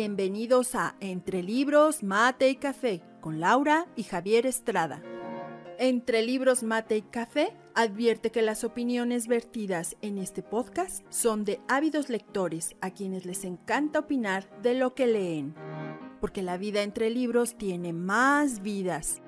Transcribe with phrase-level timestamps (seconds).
[0.00, 5.02] Bienvenidos a Entre Libros, Mate y Café con Laura y Javier Estrada.
[5.78, 11.60] Entre Libros, Mate y Café advierte que las opiniones vertidas en este podcast son de
[11.68, 15.54] ávidos lectores a quienes les encanta opinar de lo que leen,
[16.18, 19.20] porque la vida entre libros tiene más vidas.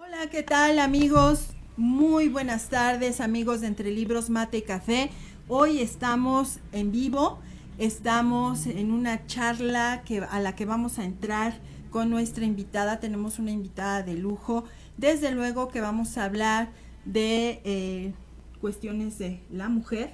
[0.00, 1.50] Hola, ¿qué tal amigos?
[1.76, 5.12] Muy buenas tardes amigos de Entre Libros, Mate y Café.
[5.50, 7.38] Hoy estamos en vivo,
[7.78, 11.58] estamos en una charla que, a la que vamos a entrar
[11.90, 13.00] con nuestra invitada.
[13.00, 14.64] Tenemos una invitada de lujo.
[14.98, 16.68] Desde luego que vamos a hablar
[17.06, 18.12] de eh,
[18.60, 20.12] cuestiones de la mujer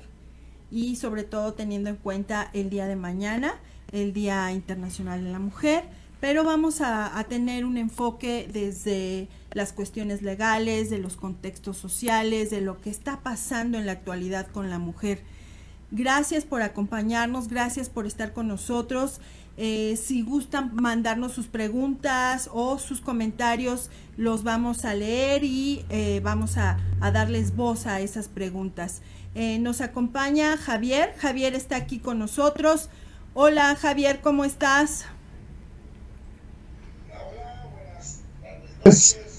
[0.71, 3.55] y sobre todo teniendo en cuenta el día de mañana,
[3.91, 5.83] el Día Internacional de la Mujer
[6.25, 12.61] pero vamos a, tener un enfoque desde las cuestiones legales, de los contextos sociales, de
[12.61, 15.23] lo que está pasando en la actualidad con la mujer.
[15.91, 19.21] Gracias por acompañarnos, gracias por estar con nosotros.
[19.57, 26.21] Eh, si gustan mandarnos sus preguntas o sus comentarios, los vamos a leer y eh,
[26.25, 26.79] vamos a,
[27.13, 29.03] darles voz a esas preguntas.
[29.37, 31.15] Eh, nos acompaña Javier.
[31.19, 32.89] Javier está aquí con nosotros.
[33.35, 35.07] Hola Javier, ¿cómo estás?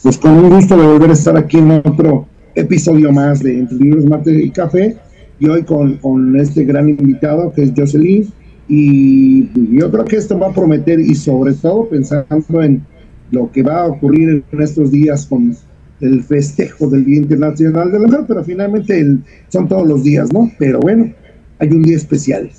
[0.06, 3.76] Pues con un gusto de volver a estar aquí en otro episodio más de Entre
[3.76, 4.96] Libros, Mate y Café,
[5.40, 8.32] y hoy con, este gran invitado que es Jocelyn,
[8.68, 12.86] y yo creo que esto va a prometer, y sobre todo pensando en
[13.32, 15.58] lo que va a ocurrir en estos días con
[16.02, 19.18] el festejo del Día Internacional de la Mujer, pero finalmente
[19.50, 20.52] son todos los días, ¿no?
[20.60, 21.12] Pero bueno,
[21.58, 22.52] hay un día especial.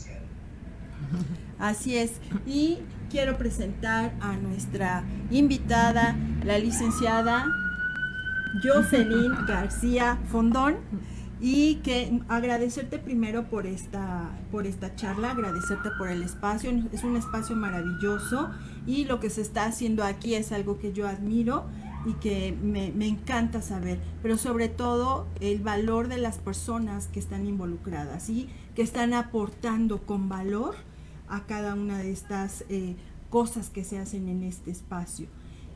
[1.60, 2.10] Así es.
[2.44, 2.78] Y
[3.10, 7.46] quiero presentar a nuestra invitada, la licenciada
[8.62, 10.76] Jocelyn García Fondón
[11.40, 17.16] y que agradecerte primero por esta por esta charla, agradecerte por el espacio, es un
[17.16, 18.50] espacio maravilloso
[18.86, 21.66] y lo que se está haciendo aquí es algo que yo admiro
[22.06, 27.18] y que me, me encanta saber, pero sobre todo el valor de las personas que
[27.18, 30.76] están involucradas y que están aportando con valor
[31.28, 32.96] a cada una de estas eh,
[33.30, 35.26] cosas que se hacen en este espacio.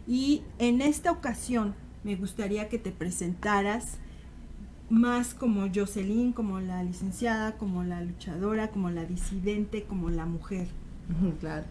[0.07, 1.75] Y en esta ocasión
[2.05, 3.99] me gustaría que te presentaras
[4.89, 10.69] más como Jocelyn, como la licenciada, como la luchadora, como la disidente, como la mujer.
[11.41, 11.65] Claro.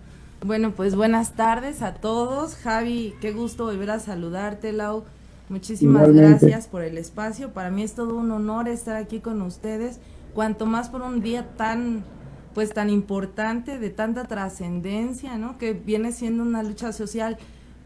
[0.46, 2.56] Bueno, pues buenas tardes a todos.
[2.56, 5.04] Javi, qué gusto volver a saludarte, Lau.
[5.50, 7.52] Muchísimas gracias por el espacio.
[7.52, 10.00] Para mí es todo un honor estar aquí con ustedes,
[10.34, 12.04] cuanto más por un día tan
[12.54, 15.58] pues tan importante, de tanta trascendencia, ¿no?
[15.58, 17.38] Que viene siendo una lucha social,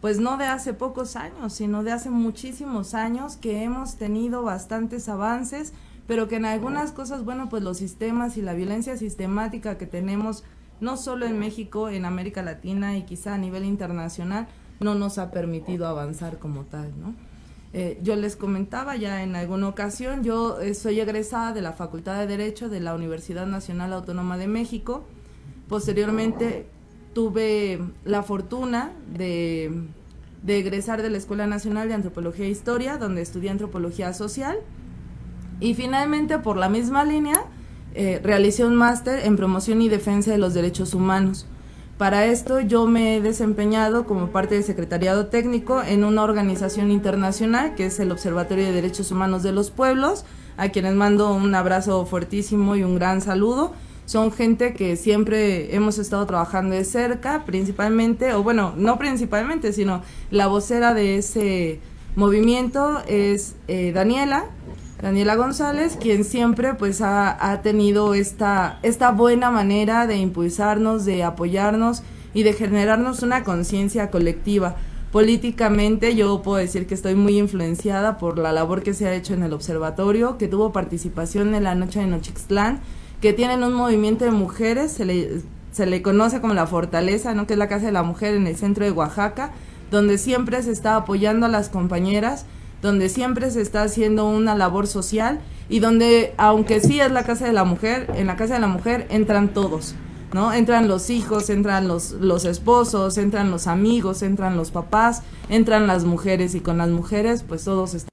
[0.02, 5.08] pues no de hace pocos años, sino de hace muchísimos años que hemos tenido bastantes
[5.10, 5.74] avances,
[6.08, 10.44] pero que en algunas cosas, bueno, pues los sistemas y la violencia sistemática que tenemos,
[10.82, 14.48] no solo en México, en América Latina y quizá a nivel internacional,
[14.80, 17.16] no nos ha permitido avanzar como tal, ¿no?
[17.76, 22.20] Eh, yo les comentaba ya en alguna ocasión, yo eh, soy egresada de la Facultad
[22.20, 25.04] de Derecho de la Universidad Nacional Autónoma de México.
[25.68, 26.68] Posteriormente
[27.14, 29.88] tuve la fortuna de,
[30.46, 34.58] egresar de la Escuela Nacional de Antropología e Historia, donde estudié antropología social.
[35.60, 37.44] Y finalmente, por la misma línea,
[37.96, 41.48] eh, realicé un máster en promoción y defensa de los derechos humanos.
[41.98, 47.76] Para esto yo me he desempeñado como parte del secretariado técnico en una organización internacional
[47.76, 50.26] que es el Observatorio de Derechos Humanos de los Pueblos,
[50.58, 53.74] a quienes mando un abrazo fuertísimo y un gran saludo.
[54.06, 60.02] Son gente que siempre hemos estado trabajando de cerca, principalmente, o bueno, no principalmente, sino
[60.32, 61.80] la vocera de ese
[62.16, 64.46] movimiento es eh, Daniela,
[65.04, 72.04] Daniela González, quien siempre pues ha, tenido esta, esta buena manera de impulsarnos, de apoyarnos
[72.34, 74.78] y de generarnos una conciencia colectiva.
[75.12, 79.34] Políticamente yo puedo decir que estoy muy influenciada por la labor que se ha hecho
[79.34, 82.80] en el observatorio, que tuvo participación en la noche de Nochixtlán,
[83.20, 85.42] que tienen un movimiento de mujeres, se le,
[85.74, 87.46] se le conoce como la Fortaleza, ¿no?
[87.46, 89.52] que es la Casa de la Mujer en el centro de Oaxaca,
[89.92, 92.46] donde siempre se está apoyando a las compañeras
[92.84, 95.40] donde siempre se está haciendo una labor social
[95.70, 98.68] y donde, aunque sí es la casa de la mujer, en la casa de la
[98.68, 99.96] mujer entran todos,
[100.34, 100.54] ¿no?
[100.54, 106.04] Entran los hijos, entran los, los esposos, entran los amigos, entran los papás, entran las
[106.04, 108.13] mujeres y con las mujeres pues todos están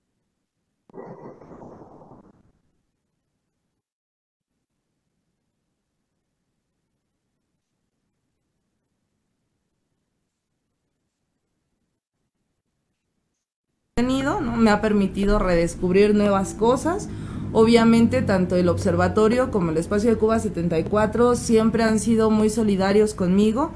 [14.02, 17.08] me ha permitido redescubrir nuevas cosas
[17.52, 23.12] Obviamente, tanto el observatorio como el espacio de Cuba 74 siempre han sido muy solidarios
[23.12, 23.72] conmigo,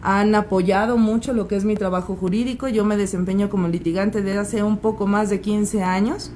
[0.00, 2.68] han apoyado mucho lo que es mi trabajo jurídico.
[2.68, 6.30] Yo me desempeño como litigante desde hace un poco más de 15 años.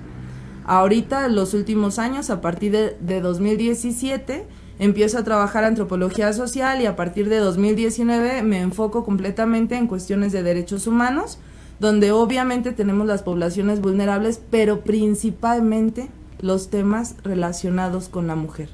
[0.65, 4.44] Ahorita, los últimos años, a partir de, de 2017,
[4.79, 10.33] empiezo a trabajar antropología social y a partir de 2019 me enfoco completamente en cuestiones
[10.33, 11.39] de derechos humanos,
[11.82, 16.08] donde obviamente tenemos las poblaciones vulnerables, pero principalmente
[16.40, 18.69] los temas relacionados con la mujer.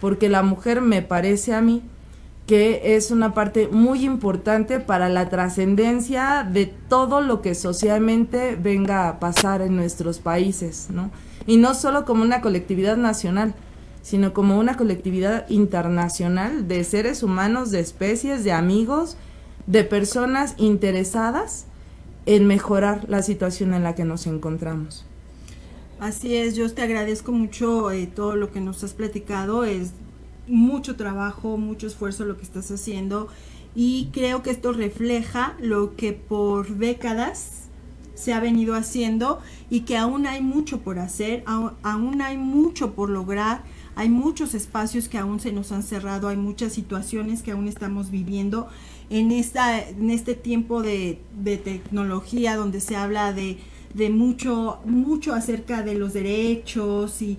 [0.00, 1.80] Porque la mujer me parece a mí
[2.48, 9.08] que es una parte muy importante para la trascendencia de todo lo que socialmente venga
[9.08, 11.12] a pasar en nuestros países, ¿no?
[11.46, 13.54] Y no solo como una colectividad nacional,
[14.02, 19.16] sino como una colectividad internacional de seres humanos, de especies, de amigos,
[19.68, 21.66] de personas interesadas
[22.26, 25.04] en mejorar la situación en la que nos encontramos.
[25.98, 29.92] Así es, yo te agradezco mucho eh, todo lo que nos has platicado, es
[30.46, 33.28] mucho trabajo, mucho esfuerzo lo que estás haciendo
[33.74, 37.64] y creo que esto refleja lo que por décadas
[38.14, 43.10] se ha venido haciendo y que aún hay mucho por hacer, aún hay mucho por
[43.10, 43.62] lograr
[44.00, 48.10] hay muchos espacios que aún se nos han cerrado, hay muchas situaciones que aún estamos
[48.10, 48.68] viviendo
[49.10, 51.18] en, esta, en este tiempo de,
[51.64, 53.58] tecnología donde se habla de,
[54.10, 57.36] mucho, mucho acerca de los derechos y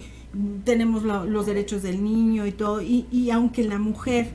[0.64, 4.30] tenemos los derechos del niño y todo, y, aunque la mujer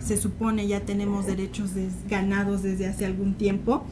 [0.00, 1.70] se supone ya tenemos derechos
[2.08, 3.84] ganados desde hace algún tiempo,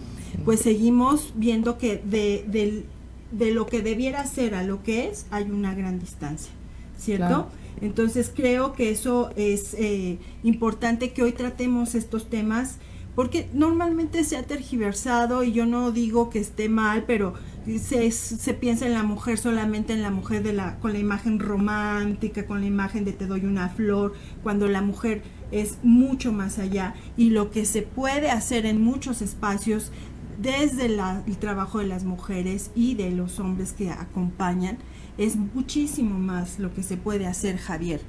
[0.45, 2.85] pues seguimos viendo que de,
[3.33, 6.53] de, lo que debiera ser a lo que es hay una gran distancia,
[6.99, 7.49] ¿cierto?
[7.81, 12.79] Entonces creo que eso es eh, importante que hoy tratemos estos temas
[13.21, 17.35] porque normalmente se ha tergiversado y yo no digo que esté mal, pero
[17.79, 21.39] se, se, piensa en la mujer solamente en la mujer de la, con la imagen
[21.39, 25.21] romántica, con la imagen de te doy una flor, cuando la mujer
[25.53, 29.93] es mucho más allá y lo que se puede hacer en muchos espacios
[30.41, 34.79] desde el trabajo de las mujeres y de los hombres que acompañan
[35.19, 38.01] es muchísimo más lo que se puede hacer, Javier.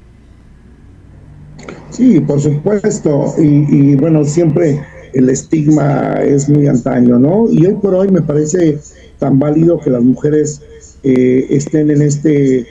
[1.89, 4.81] Sí, por supuesto, y, bueno, siempre
[5.13, 7.47] el estigma es muy antaño, ¿no?
[7.49, 8.79] Y hoy por hoy me parece
[9.19, 10.61] tan válido que las mujeres
[11.03, 12.65] eh, estén en este,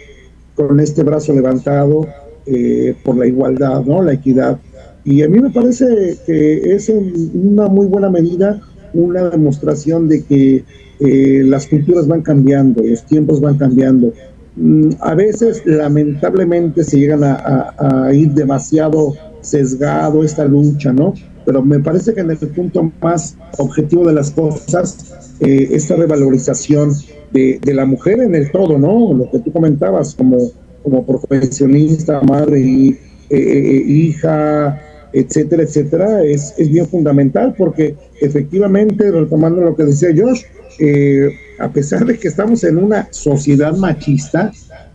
[0.55, 2.07] con este brazo levantado
[2.47, 4.03] eh, por la igualdad, ¿no?
[4.03, 4.59] La equidad.
[5.05, 6.91] Y a mí me parece que es
[7.35, 8.61] una muy buena medida
[8.93, 10.65] una demostración de que
[11.01, 14.13] eh, las culturas van cambiando, los tiempos van cambiando.
[14.57, 21.15] Mm, a veces, lamentablemente, se llegan a, ir demasiado sesgado esta lucha, ¿no?
[21.45, 26.93] Pero me parece que en el punto más objetivo de las cosas, eh, esta revalorización
[27.33, 29.15] de, la mujer en el todo, ¿no?
[29.15, 30.39] Lo que tú comentabas como,
[30.83, 32.99] como profesionista, madre y
[33.31, 34.81] eh, hija,
[35.13, 40.43] etcétera, etcétera, es, es bien fundamental porque efectivamente, retomando lo que decía Josh,
[40.79, 44.53] eh, a pesar de que estamos en una sociedad machista,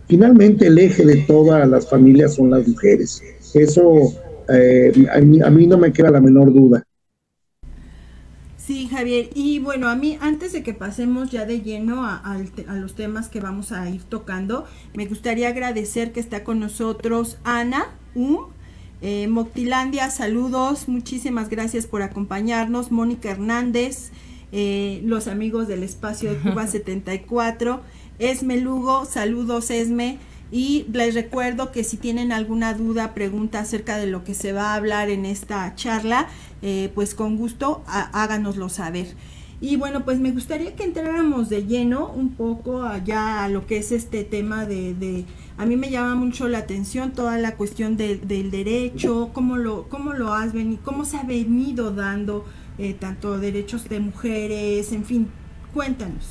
[0.08, 3.22] finalmente el eje de todas las familias son las mujeres.
[3.54, 4.12] Eso
[4.48, 6.84] eh, a, mí, no me queda la menor duda.
[8.56, 9.30] Sí, Javier.
[9.34, 12.36] Y bueno, a mí, antes de que pasemos ya de lleno a,
[12.74, 14.64] los temas que vamos a ir tocando,
[14.94, 18.46] me gustaría agradecer que está con nosotros Ana Um,
[19.02, 22.90] eh, Moctilandia, saludos, muchísimas gracias por acompañarnos.
[22.90, 24.10] Mónica Hernández,
[24.52, 27.82] eh, los amigos del espacio de Cuba 74.
[28.18, 30.18] Esme Lugo, saludos Esme.
[30.56, 34.70] Y les recuerdo que si tienen alguna duda, pregunta acerca de lo que se va
[34.72, 36.28] a hablar en esta charla,
[36.62, 39.06] eh, pues con gusto háganoslo saber.
[39.60, 43.76] Y bueno, pues me gustaría que entráramos de lleno un poco allá a lo que
[43.76, 45.26] es este tema de,
[45.58, 50.14] a mí me llama mucho la atención toda la cuestión del derecho, cómo lo, cómo
[50.14, 52.46] lo has venido, cómo se ha venido dando
[52.78, 55.28] eh, tanto derechos de mujeres, en fin,
[55.74, 56.30] cuéntanos.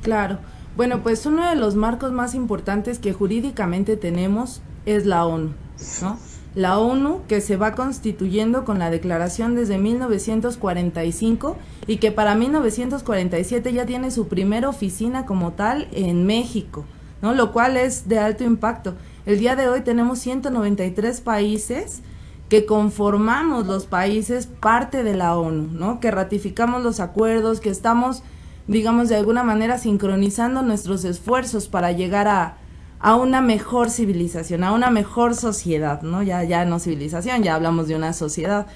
[0.00, 0.38] Claro,
[0.78, 5.52] bueno, pues uno de los marcos más importantes que jurídicamente tenemos es la ONU,
[6.00, 6.18] ¿no?
[6.54, 11.56] la ONU que se va constituyendo con la declaración desde 1945
[11.88, 16.84] y que para 1947 ya tiene su primera oficina como tal en México,
[17.22, 17.34] ¿no?
[17.34, 18.94] Lo cual es de alto impacto.
[19.26, 22.02] El día de hoy tenemos 193 países
[22.48, 26.00] que conformamos los países parte de la ONU, ¿no?
[26.00, 28.22] Que ratificamos los acuerdos, que estamos,
[28.68, 32.58] digamos, de alguna manera sincronizando nuestros esfuerzos para llegar a,
[33.00, 36.22] a una mejor civilización, a una mejor sociedad, ¿no?
[36.22, 38.66] Ya, ya no civilización, ya hablamos de una sociedad.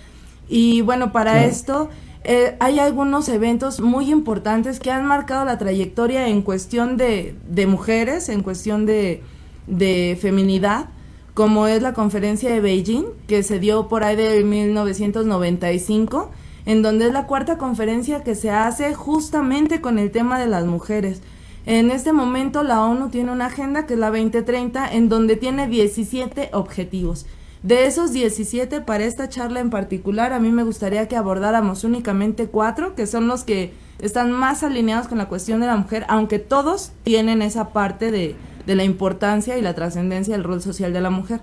[0.49, 1.90] Y bueno, para esto
[2.25, 7.66] eh, hay algunos eventos muy importantes que han marcado la trayectoria en cuestión de, de
[7.66, 9.22] mujeres, en cuestión de,
[9.66, 10.87] de feminidad,
[11.34, 16.30] como es la conferencia de Beijing, que se dio por ahí de 1995,
[16.66, 20.64] en donde es la cuarta conferencia que se hace justamente con el tema de las
[20.64, 21.23] mujeres.
[21.64, 25.69] En este momento la ONU tiene una agenda que es la 2030, en donde tiene
[25.69, 27.26] 17 objetivos.
[27.62, 32.49] De esos 17, para esta charla en particular, a mí me gustaría que abordáramos únicamente
[32.49, 36.40] cuatro, que son los que están más alineados con la cuestión de la mujer, aunque
[36.40, 38.35] todos tienen esa parte de,
[38.66, 41.40] de la importancia y la trascendencia del rol social de la mujer.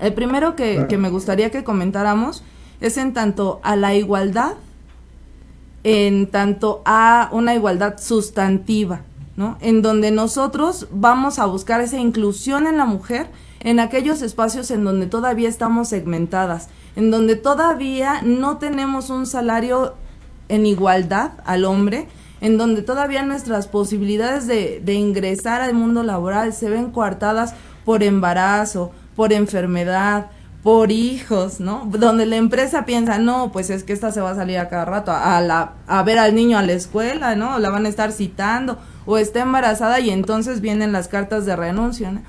[0.00, 2.42] El primero que, que me gustaría que comentáramos
[2.82, 4.54] es en tanto a la igualdad,
[5.84, 9.02] en tanto a una igualdad sustantiva,
[9.36, 9.56] ¿no?
[9.60, 13.28] En donde nosotros vamos a buscar esa inclusión en la mujer
[13.60, 19.94] en aquellos espacios en donde todavía estamos segmentadas, en donde todavía no tenemos un salario
[20.48, 22.08] en igualdad al hombre,
[22.40, 28.02] en donde todavía nuestras posibilidades de, de ingresar al mundo laboral se ven coartadas por
[28.02, 30.30] embarazo, por enfermedad,
[30.62, 31.88] por hijos, ¿no?
[31.90, 34.84] Donde la empresa piensa, no, pues es que esta se va a salir a cada
[34.84, 37.58] rato a, la, a ver al niño a la escuela, ¿no?
[37.58, 42.12] La van a estar citando, o está embarazada y entonces vienen las cartas de renuncia,
[42.12, 42.22] ¿no?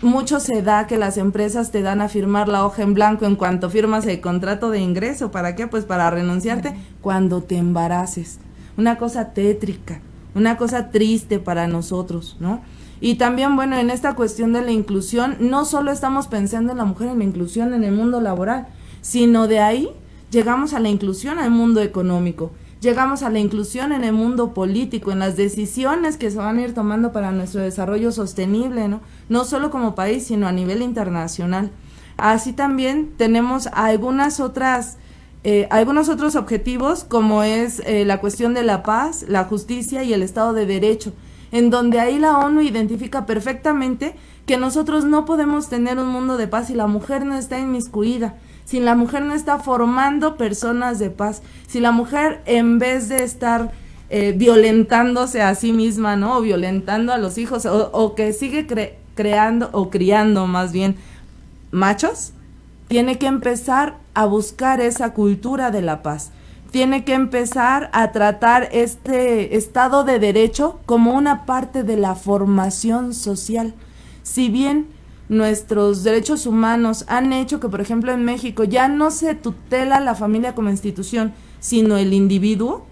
[0.00, 3.36] Mucho se da que las empresas te dan a firmar la hoja en blanco en
[3.36, 5.30] cuanto firmas el contrato de ingreso.
[5.30, 5.66] ¿Para qué?
[5.66, 8.38] Pues para renunciarte cuando te embaraces
[8.78, 10.00] una cosa tétrica,
[10.34, 12.62] una cosa triste para nosotros, ¿no?
[13.00, 16.84] Y también, bueno, en esta cuestión de la inclusión, no solo estamos pensando en la
[16.84, 18.68] mujer en la inclusión en el mundo laboral,
[19.02, 19.90] sino de ahí
[20.30, 25.12] llegamos a la inclusión al mundo económico, llegamos a la inclusión en el mundo político,
[25.12, 29.00] en las decisiones que se van a ir tomando para nuestro desarrollo sostenible, ¿no?
[29.28, 31.70] No solo como país, sino a nivel internacional.
[32.16, 34.96] Así también tenemos algunas otras
[35.48, 40.12] eh, algunos otros objetivos como es eh, la cuestión de la paz, la justicia y
[40.12, 41.12] el Estado de Derecho,
[41.56, 46.48] en donde ahí la ONU identifica perfectamente que nosotros no podemos tener un mundo de
[46.48, 48.34] paz si la mujer no está inmiscuida,
[48.66, 53.24] si la mujer no está formando personas de paz, si la mujer en vez de
[53.24, 53.72] estar
[54.10, 56.36] eh, violentándose a sí misma, ¿no?
[56.36, 58.66] O violentando a los hijos, o, que sigue
[59.14, 60.96] creando o criando más bien
[61.70, 62.32] machos,
[62.86, 66.32] tiene que empezar a buscar esa cultura de la paz.
[66.70, 73.14] Tiene que empezar a tratar este Estado de Derecho como una parte de la formación
[73.14, 73.74] social.
[74.22, 74.88] Si bien
[75.28, 80.14] nuestros derechos humanos han hecho que, por ejemplo, en México ya no se tutela la
[80.14, 82.86] familia como institución, sino el individuo,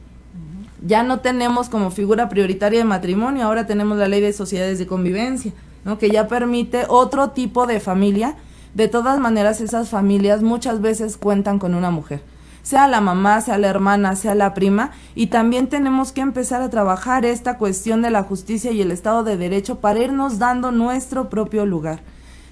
[0.87, 4.87] ya no tenemos como figura prioritaria de matrimonio, ahora tenemos la ley de sociedades de
[4.87, 5.53] convivencia,
[5.85, 5.99] ¿no?
[5.99, 8.37] que ya permite otro tipo de familia
[8.75, 12.21] de todas maneras esas familias muchas veces cuentan con una mujer,
[12.65, 16.71] sea la mamá, sea la hermana, sea la prima, y también tenemos que empezar a
[16.71, 21.29] trabajar esta cuestión de la justicia y el Estado de Derecho para irnos dando nuestro
[21.29, 22.01] propio lugar.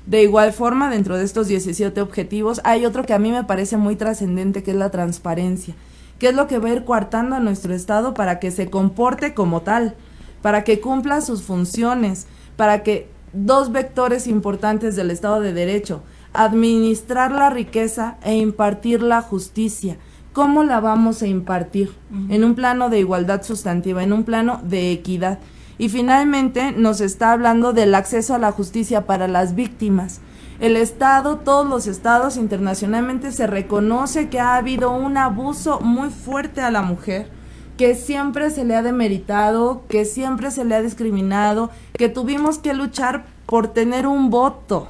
[0.04, 3.78] De igual forma, dentro de estos 17 objetivos, hay otro que a mí me parece
[3.78, 5.74] muy trascendente, que es la transparencia,
[6.18, 9.32] que es lo que va a ir coartando a nuestro Estado para que se comporte
[9.32, 9.94] como tal,
[10.42, 12.26] para que cumpla sus funciones,
[12.56, 16.02] para que dos vectores importantes del Estado de Derecho,
[16.34, 19.96] administrar la riqueza e impartir la justicia.
[20.32, 21.92] ¿Cómo la vamos a impartir?
[22.30, 25.38] En un plano de igualdad sustantiva, en un plano de equidad.
[25.76, 30.20] Y finalmente nos está hablando del acceso a la justicia para las víctimas.
[30.58, 36.60] El Estado, todos los estados internacionalmente se reconoce que ha habido un abuso muy fuerte
[36.60, 37.28] a la mujer,
[37.76, 42.74] que siempre se le ha demeritado, que siempre se le ha discriminado, que tuvimos que
[42.74, 44.88] luchar por tener un voto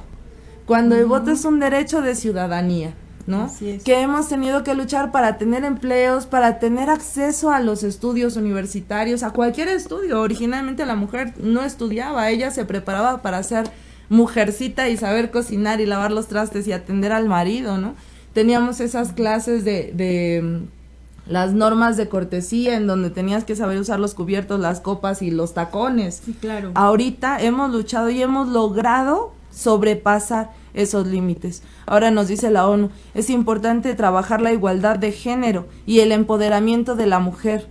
[0.65, 2.93] cuando el voto es un derecho de ciudadanía,
[3.27, 3.51] ¿no?
[3.83, 9.23] Que hemos tenido que luchar para tener empleos, para tener acceso a los estudios universitarios,
[9.23, 10.21] a cualquier estudio.
[10.21, 13.69] Originalmente la mujer no estudiaba, ella se preparaba para ser
[14.09, 17.95] mujercita y saber cocinar y lavar los trastes y atender al marido, ¿no?
[18.33, 23.77] Teníamos esas clases de, de mm, las normas de cortesía en donde tenías que saber
[23.79, 26.21] usar los cubiertos, las copas y los tacones.
[26.25, 26.71] Sí, claro.
[26.75, 31.63] Ahorita hemos luchado y hemos logrado sobrepasar esos límites.
[31.85, 36.95] Ahora nos dice la ONU, es importante trabajar la igualdad de género y el empoderamiento
[36.95, 37.67] de la mujer.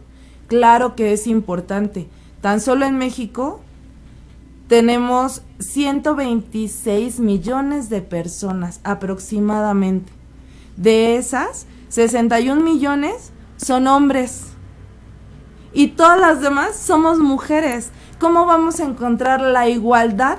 [0.46, 2.08] Claro que es importante.
[2.40, 3.60] Tan solo en México
[4.68, 10.12] tenemos 126 millones de personas aproximadamente.
[10.76, 14.46] De esas, 61 millones son hombres.
[15.74, 17.90] Y todas las demás somos mujeres.
[18.18, 20.38] ¿Cómo vamos a encontrar la igualdad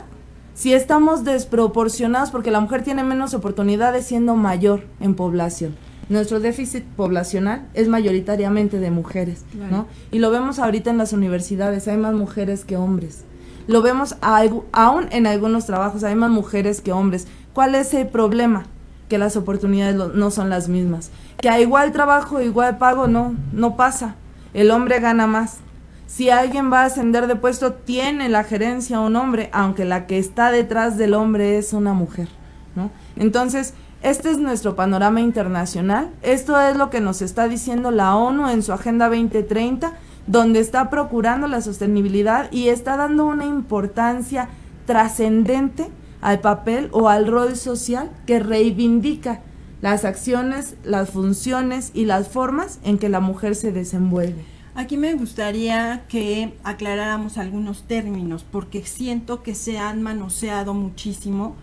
[0.53, 5.75] si estamos desproporcionados porque la mujer tiene menos oportunidades siendo mayor en población.
[6.09, 9.87] Nuestro déficit poblacional es mayoritariamente de mujeres, ¿no?
[10.11, 13.23] Y lo vemos ahorita en las universidades, hay más mujeres que hombres.
[13.67, 17.27] Lo vemos aún en algunos trabajos, hay más mujeres que hombres.
[17.53, 18.65] ¿Cuál es el problema?
[19.07, 21.09] Que las oportunidades no son las mismas.
[21.39, 24.15] Que a igual trabajo, igual pago, no, no pasa.
[24.53, 25.59] El hombre gana más.
[26.07, 30.19] Si alguien va a ascender de puesto, tiene la gerencia un hombre, aunque la que
[30.19, 32.27] está detrás del hombre es una mujer,
[32.75, 32.91] ¿no?
[33.15, 36.11] Entonces, este es nuestro panorama internacional.
[36.21, 39.93] Esto es lo que nos está diciendo la ONU en su Agenda 2030,
[40.27, 44.49] donde está procurando la sostenibilidad y está dando una importancia
[44.85, 45.87] trascendente
[46.19, 49.41] al papel o al rol social que reivindica
[49.81, 54.52] las acciones, las funciones y las formas en que la mujer se desenvuelve.
[54.75, 61.55] Aquí me gustaría que aclaráramos algunos términos porque siento que se han manoseado muchísimo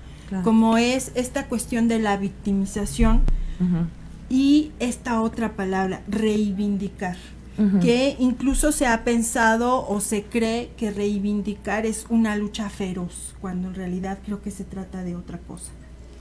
[0.45, 3.23] como es esta cuestión de la victimización
[4.29, 7.17] y esta otra palabra, reivindicar,
[7.83, 13.69] que incluso se ha pensado o se cree que reivindicar es una lucha feroz, cuando
[13.69, 15.73] en realidad creo que se trata de otra cosa.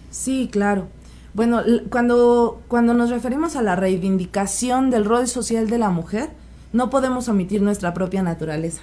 [0.09, 0.87] Sí, claro.
[1.35, 6.31] Bueno, cuando, cuando nos referimos a la reivindicación del rol social de la mujer,
[6.73, 8.81] no podemos omitir nuestra propia naturaleza.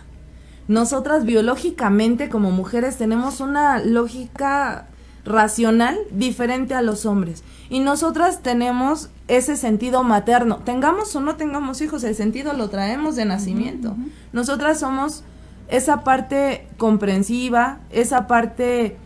[0.69, 4.87] Nosotras biológicamente como mujeres tenemos una lógica
[5.25, 7.45] racional diferente a los hombres.
[7.69, 10.59] Y nosotras tenemos ese sentido materno.
[10.59, 13.97] Tengamos o no tengamos hijos, el sentido lo traemos de nacimiento.
[14.33, 15.25] Nosotras somos
[15.69, 18.97] esa parte comprensiva, esa parte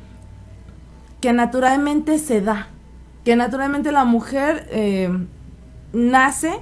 [1.21, 2.69] que naturalmente se da,
[3.25, 5.11] que naturalmente la mujer eh,
[5.93, 6.59] nace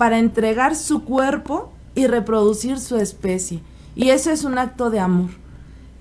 [0.00, 3.60] para entregar su cuerpo y reproducir su especie.
[3.94, 5.28] Y eso es un acto de amor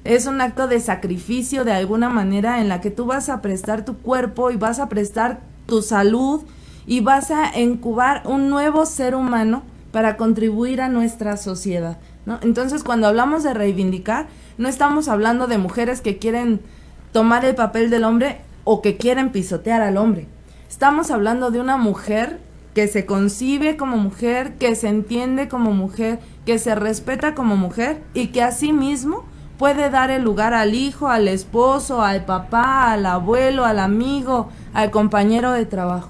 [0.04, 3.86] es un acto de sacrificio de alguna manera en la que tú vas a prestar
[3.86, 6.42] tu cuerpo y vas a prestar tu salud
[6.88, 11.98] y vas a incubar un nuevo ser humano para contribuir a nuestra sociedad.
[12.26, 12.40] ¿no?
[12.42, 14.28] Entonces, cuando hablamos de reivindicar,
[14.58, 16.62] no estamos hablando de mujeres que quieren
[17.12, 20.28] tomar el papel del hombre o que quieren pisotear al hombre.
[20.70, 22.40] Estamos hablando de una mujer
[22.74, 28.02] que se concibe como mujer, que se entiende como mujer, que se respeta como mujer
[28.14, 29.26] y que asimismo
[29.58, 34.92] puede dar el lugar al hijo, al esposo, al papá, al abuelo, al amigo, al
[34.92, 36.10] compañero de trabajo.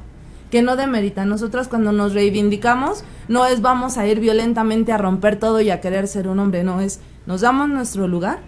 [0.52, 1.26] Que no demerita.
[1.26, 5.82] Nosotros cuando nos reivindicamos no es vamos a ir violentamente a romper todo y a
[5.82, 8.40] querer ser un hombre, no es nos damos nuestro lugar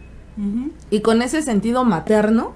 [0.89, 2.54] y con ese sentido materno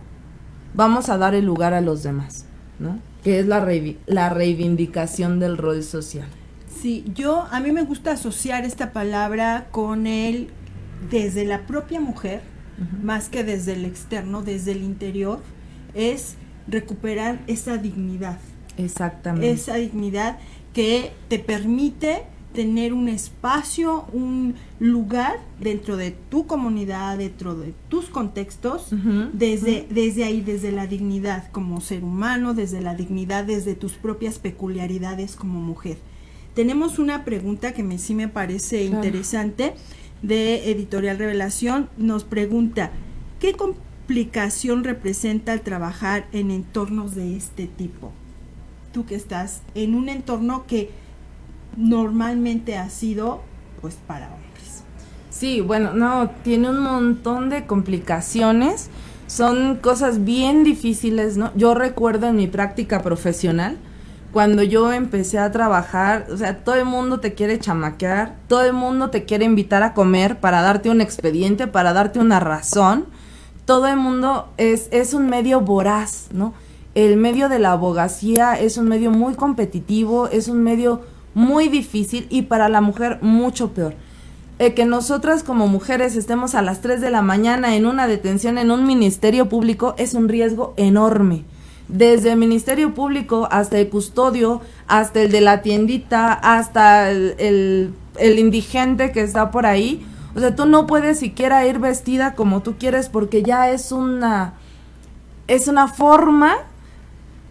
[0.74, 2.46] vamos a dar el lugar a los demás,
[2.80, 2.98] ¿no?
[3.26, 3.68] Que es la,
[4.06, 6.28] la reivindicación del rol social.
[6.82, 10.50] Sí, yo a mí me gusta asociar esta palabra con el
[11.10, 12.42] desde la propia mujer,
[13.02, 15.42] más que desde el externo, desde el interior,
[15.94, 16.36] es
[16.68, 18.38] recuperar esa dignidad.
[18.78, 19.52] Exactamente.
[19.52, 20.38] Esa dignidad
[20.74, 22.24] que te permite
[22.56, 28.88] tener un espacio, un lugar dentro de tu comunidad, dentro de tus contextos,
[29.34, 34.40] desde, desde ahí, desde la dignidad como ser humano, desde la dignidad, desde tus propias
[34.40, 35.98] peculiaridades como mujer.
[36.56, 39.74] Tenemos una pregunta que me, sí me parece interesante
[40.22, 42.92] de Editorial Revelación nos pregunta,
[43.40, 48.12] ¿qué complicación representa el trabajar en entornos de este tipo?
[48.94, 50.90] Tú que estás en un entorno que
[51.78, 53.42] normalmente ha sido
[53.82, 54.84] pues para hombres.
[55.30, 58.90] Sí, bueno, no, tiene un montón de complicaciones,
[59.28, 61.52] son cosas bien difíciles, ¿no?
[61.56, 63.78] Yo recuerdo en mi práctica profesional,
[64.32, 68.74] cuando yo empecé a trabajar, o sea, todo el mundo te quiere chamaquear, todo el
[68.74, 73.06] mundo te quiere invitar a comer para darte un expediente, para darte una razón.
[73.64, 76.54] Todo el mundo es, es un medio voraz, ¿no?
[76.96, 81.02] El medio de la abogacía es un medio muy competitivo, es un medio
[81.36, 83.94] muy difícil y para la mujer mucho peor.
[84.58, 88.58] El que nosotras como mujeres estemos a las 3 de la mañana en una detención
[88.58, 91.44] en un ministerio público es un riesgo enorme
[91.88, 99.12] desde el Ministerio Público hasta el custodio, hasta el de la tiendita, hasta el, indigente
[99.12, 100.06] que está por ahí.
[100.36, 104.54] O sea, tú no puedes siquiera ir vestida como tú quieres porque ya es una
[105.48, 106.56] es una forma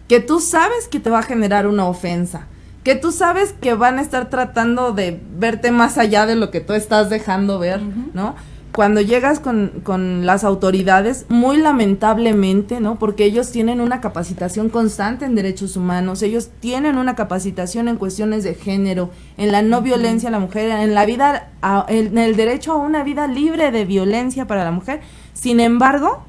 [0.07, 2.47] que tú sabes que te va a generar una ofensa,
[2.85, 6.61] que tú sabes que van a estar tratando de verte más allá de lo que
[6.61, 7.81] tú estás dejando ver,
[8.13, 8.35] ¿no?
[8.73, 12.99] cuando llegas con, con, las autoridades, muy lamentablemente, ¿no?
[12.99, 18.43] Porque ellos tienen una capacitación constante en derechos humanos, ellos tienen una capacitación en cuestiones
[18.43, 21.51] de género, en la no violencia a la mujer, en la vida,
[21.87, 24.99] en el derecho a una vida libre de violencia para la mujer.
[25.33, 26.23] Sin embargo,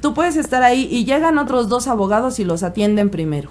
[0.00, 3.50] tú puedes estar ahí y llegan otros dos abogados y los atienden primero.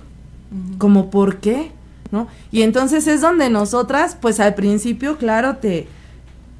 [0.77, 1.71] ¿Como por qué?
[2.11, 2.27] ¿No?
[2.51, 5.87] Y entonces es donde nosotras, pues al principio, claro, te,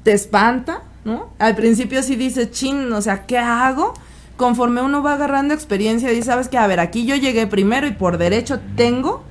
[0.02, 1.28] te espanta, ¿no?
[1.38, 3.92] Al principio sí dices, chin, o sea, ¿qué hago?
[4.36, 7.92] Conforme uno va agarrando experiencia y sabes que, a ver, aquí yo llegué primero y
[7.92, 9.22] por derecho tengo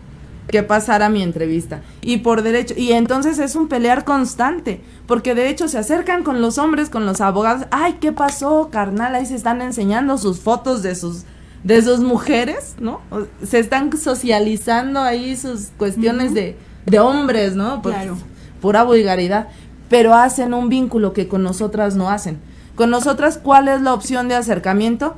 [0.47, 1.81] que pasar a mi entrevista.
[2.01, 6.41] Y por derecho, y entonces es un pelear constante, porque de hecho se acercan con
[6.41, 9.15] los hombres, con los abogados, ay, ¿qué pasó, carnal?
[9.15, 11.23] Ahí se están enseñando sus fotos de sus
[11.63, 13.02] de sus mujeres, ¿no?
[13.43, 17.82] Se están socializando ahí sus cuestiones de, de, hombres, ¿no?
[17.82, 18.17] Pues, claro.
[18.62, 19.50] Pura vulgaridad.
[19.89, 22.39] Pero hacen un vínculo que con nosotras no hacen.
[22.76, 25.15] Con nosotras, ¿cuál es la opción de acercamiento?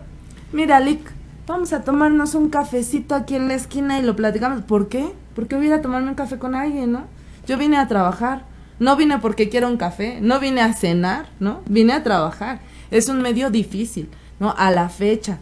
[0.51, 0.99] Mira, Lick,
[1.47, 4.63] vamos a tomarnos un cafecito aquí en la esquina y lo platicamos.
[4.63, 5.13] ¿Por qué?
[5.35, 7.03] Porque voy a tomarme un café con alguien, ¿no?
[7.47, 8.51] Yo vine a trabajar.
[8.79, 11.61] No vine porque quiero un café, no vine a cenar, ¿no?
[11.67, 12.59] Vine a trabajar.
[12.89, 14.53] Es un medio difícil, ¿no?
[14.57, 15.37] A la fecha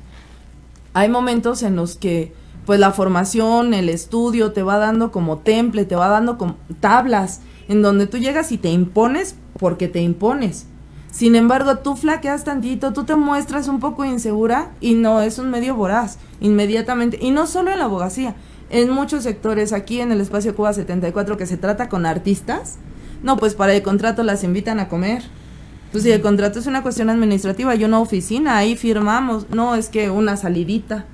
[0.93, 2.33] hay momentos en los que
[2.65, 7.41] pues la formación, el estudio te va dando como temple, te va dando como tablas,
[7.67, 10.67] en donde tú llegas y te impones porque te impones.
[11.11, 15.49] Sin embargo, tú flaqueas tantito, tú te muestras un poco insegura y no, es un
[15.49, 17.17] medio voraz, inmediatamente.
[17.21, 18.35] Y no solo en la abogacía,
[18.69, 22.77] en muchos sectores, aquí en el espacio Cuba 74 que se trata con artistas,
[23.23, 25.23] no, pues para el contrato las invitan a comer
[25.91, 29.49] pues si el contrato es una cuestión administrativa y una oficina, ahí firmamos.
[29.49, 31.05] No, es que una salidita,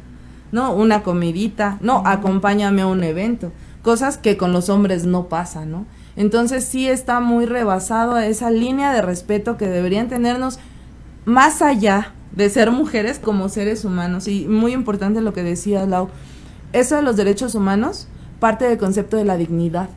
[0.51, 3.51] no, una comidita, no, acompáñame a un evento.
[3.81, 5.85] Cosas que con los hombres no pasan, ¿no?
[6.15, 10.59] Entonces sí está muy rebasado esa línea de respeto que deberían tenernos
[11.25, 14.27] más allá de ser mujeres como seres humanos.
[14.27, 16.09] Y muy importante lo que decía Lau.
[16.73, 18.07] Eso de los derechos humanos
[18.39, 19.89] parte del concepto de la dignidad.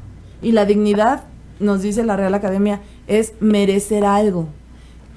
[0.43, 1.25] Y la dignidad,
[1.59, 4.49] nos dice la Real Academia, es merecer algo,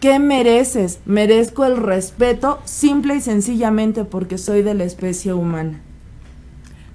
[0.04, 1.00] ¿Qué mereces?
[1.06, 5.80] Merezco el respeto simple y sencillamente porque soy de la especie humana.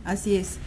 [0.05, 0.59] Así es.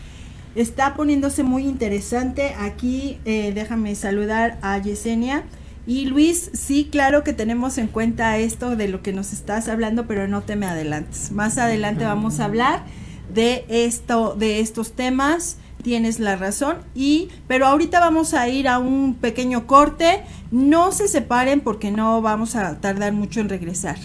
[0.55, 2.55] Está poniéndose muy interesante.
[2.57, 5.43] Aquí eh, déjame saludar a Yesenia.
[5.85, 10.07] Y Luis, sí, claro que tenemos en cuenta esto de lo que nos estás hablando,
[10.07, 11.31] pero no te me adelantes.
[11.31, 12.85] Más adelante vamos a hablar
[13.31, 16.77] de esto, de estos temas tienes la razón.
[16.95, 20.23] Y, pero ahorita vamos a ir a un pequeño corte.
[20.51, 23.97] No se separen porque no vamos a tardar mucho en regresar.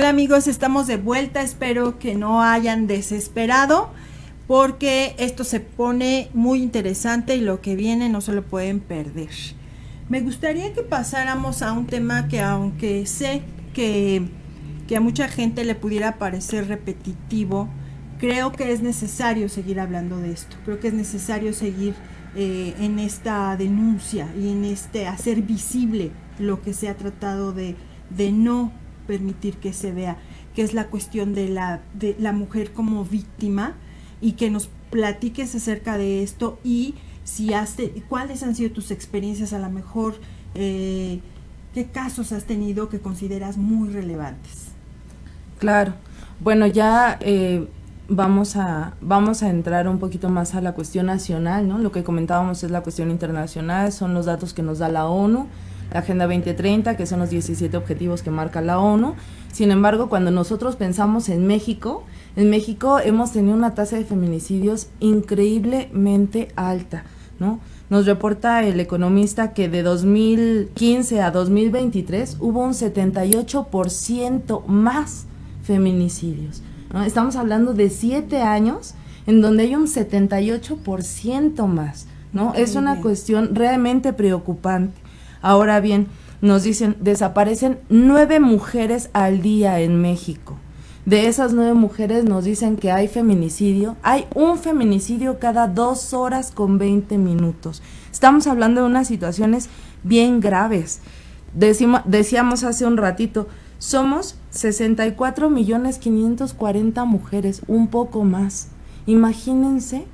[0.00, 1.42] Hola amigos, estamos de vuelta.
[1.42, 3.90] Espero que no hayan desesperado
[4.46, 9.28] porque esto se pone muy interesante y lo que viene no se lo pueden perder.
[10.08, 13.42] Me gustaría que pasáramos a un tema que aunque sé
[13.74, 14.26] que,
[14.96, 17.68] a mucha gente le pudiera parecer repetitivo,
[18.18, 20.56] creo que es necesario seguir hablando de esto.
[20.64, 21.92] Creo que es necesario seguir
[22.36, 27.76] eh, en esta denuncia y en este hacer visible lo que se ha tratado de,
[28.08, 28.79] de no
[29.10, 30.18] permitir que se vea,
[30.54, 33.74] que es la cuestión de la, de la mujer como víctima
[34.20, 36.94] y que nos platiques acerca de esto y
[37.24, 37.74] si has
[38.08, 40.14] cuáles han sido tus experiencias a lo mejor,
[40.54, 41.18] eh,
[41.74, 44.68] qué casos has tenido que consideras muy relevantes.
[45.58, 45.94] Claro,
[46.38, 47.66] bueno, ya eh,
[48.08, 51.78] vamos, a, vamos a entrar un poquito más a la cuestión nacional, ¿no?
[51.78, 55.48] Lo que comentábamos es la cuestión internacional, son los datos que nos da la ONU,
[55.92, 59.14] la Agenda 2030, que son los 17 objetivos que marca la ONU.
[59.52, 62.04] Sin embargo, cuando nosotros pensamos en México,
[62.36, 67.04] en México hemos tenido una tasa de feminicidios increíblemente alta,
[67.38, 67.60] ¿no?
[67.90, 75.26] Nos reporta el economista que de 2015 a 2023 hubo un 78% más
[75.64, 76.62] feminicidios.
[77.04, 78.94] Estamos hablando de siete años
[79.26, 82.06] en donde hay un 78% más.
[82.32, 82.54] ¿no?
[82.54, 84.94] Es una cuestión realmente preocupante.
[85.42, 86.08] Ahora bien,
[86.40, 90.56] nos dicen, desaparecen nueve mujeres al día en México.
[91.06, 93.96] De esas nueve mujeres nos dicen que hay feminicidio.
[94.02, 97.82] Hay un feminicidio cada dos horas con 20 minutos.
[98.12, 99.68] Estamos hablando de unas situaciones
[100.02, 101.00] bien graves.
[101.54, 103.48] decíamos hace un ratito,
[103.78, 108.68] somos 64 millones 540 mujeres, un poco más.
[109.06, 110.04] Imagínense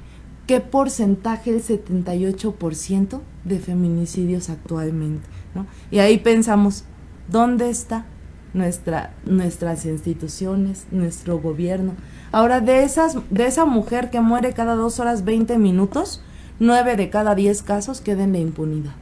[0.46, 5.26] qué porcentaje, el 78% de feminicidios actualmente.
[5.54, 5.66] ¿no?
[5.90, 6.84] Y ahí pensamos,
[7.28, 8.06] ¿dónde está
[8.54, 11.92] nuestra, nuestras instituciones, nuestro gobierno?
[12.32, 16.22] Ahora, de, esas, de esa mujer que muere cada dos horas 20 minutos,
[16.58, 18.94] nueve de cada diez casos queden de impunidad.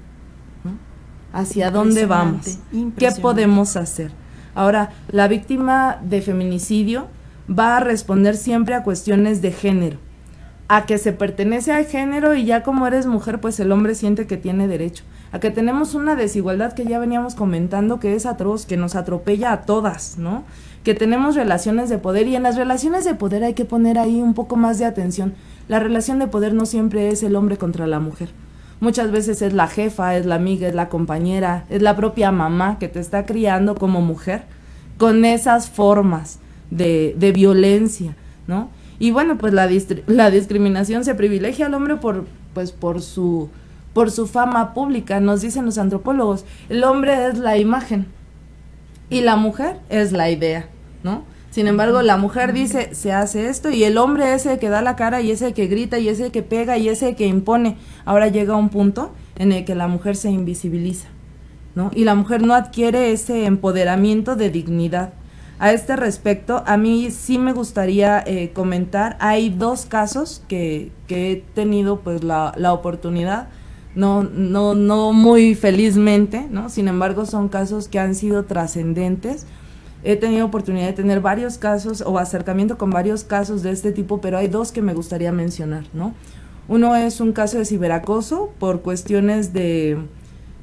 [1.32, 2.58] ¿Hacia dónde vamos?
[2.96, 4.12] ¿Qué podemos hacer?
[4.54, 7.08] Ahora, la víctima de feminicidio
[7.50, 9.98] va a responder siempre a cuestiones de género,
[10.68, 14.26] a que se pertenece al género y ya como eres mujer, pues el hombre siente
[14.26, 18.64] que tiene derecho, a que tenemos una desigualdad que ya veníamos comentando que es atroz,
[18.64, 20.44] que nos atropella a todas, ¿no?
[20.82, 24.20] Que tenemos relaciones de poder y en las relaciones de poder hay que poner ahí
[24.20, 25.34] un poco más de atención.
[25.68, 28.30] La relación de poder no siempre es el hombre contra la mujer.
[28.80, 32.78] Muchas veces es la jefa, es la amiga, es la compañera, es la propia mamá
[32.78, 34.44] que te está criando como mujer
[34.98, 36.38] con esas formas
[36.70, 38.68] de, de violencia, ¿no?
[38.98, 39.68] Y bueno, pues la,
[40.06, 43.48] la discriminación se privilegia al hombre por, pues por su,
[43.92, 46.44] por su fama pública, nos dicen los antropólogos.
[46.68, 48.06] El hombre es la imagen
[49.10, 50.68] y la mujer es la idea,
[51.02, 51.22] ¿no?
[51.50, 54.82] Sin embargo, la mujer dice, se hace esto y el hombre es el que da
[54.82, 57.14] la cara y es el que grita y es el que pega y es el
[57.14, 57.76] que impone.
[58.04, 61.06] Ahora llega un punto en el que la mujer se invisibiliza,
[61.76, 61.92] ¿no?
[61.94, 65.12] Y la mujer no adquiere ese empoderamiento de dignidad.
[65.58, 71.32] A este respecto, a mí sí me gustaría eh, comentar, hay dos casos que, que
[71.32, 73.48] he tenido pues la, la oportunidad,
[73.94, 76.68] no, no, no muy felizmente, ¿no?
[76.68, 79.46] Sin embargo, son casos que han sido trascendentes
[80.04, 84.20] he tenido oportunidad de tener varios casos o acercamiento con varios casos de este tipo,
[84.20, 86.14] pero hay dos que me gustaría mencionar, ¿no?
[86.68, 89.98] Uno es un caso de ciberacoso por cuestiones de,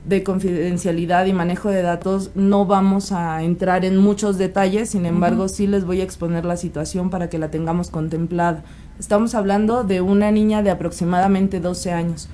[0.06, 2.32] de confidencialidad y manejo de datos.
[2.36, 6.58] No vamos a entrar en muchos detalles, sin embargo, sí les voy a exponer la
[6.58, 8.64] situación para que la tengamos contemplada.
[9.00, 12.30] Estamos hablando de una niña de aproximadamente 12 años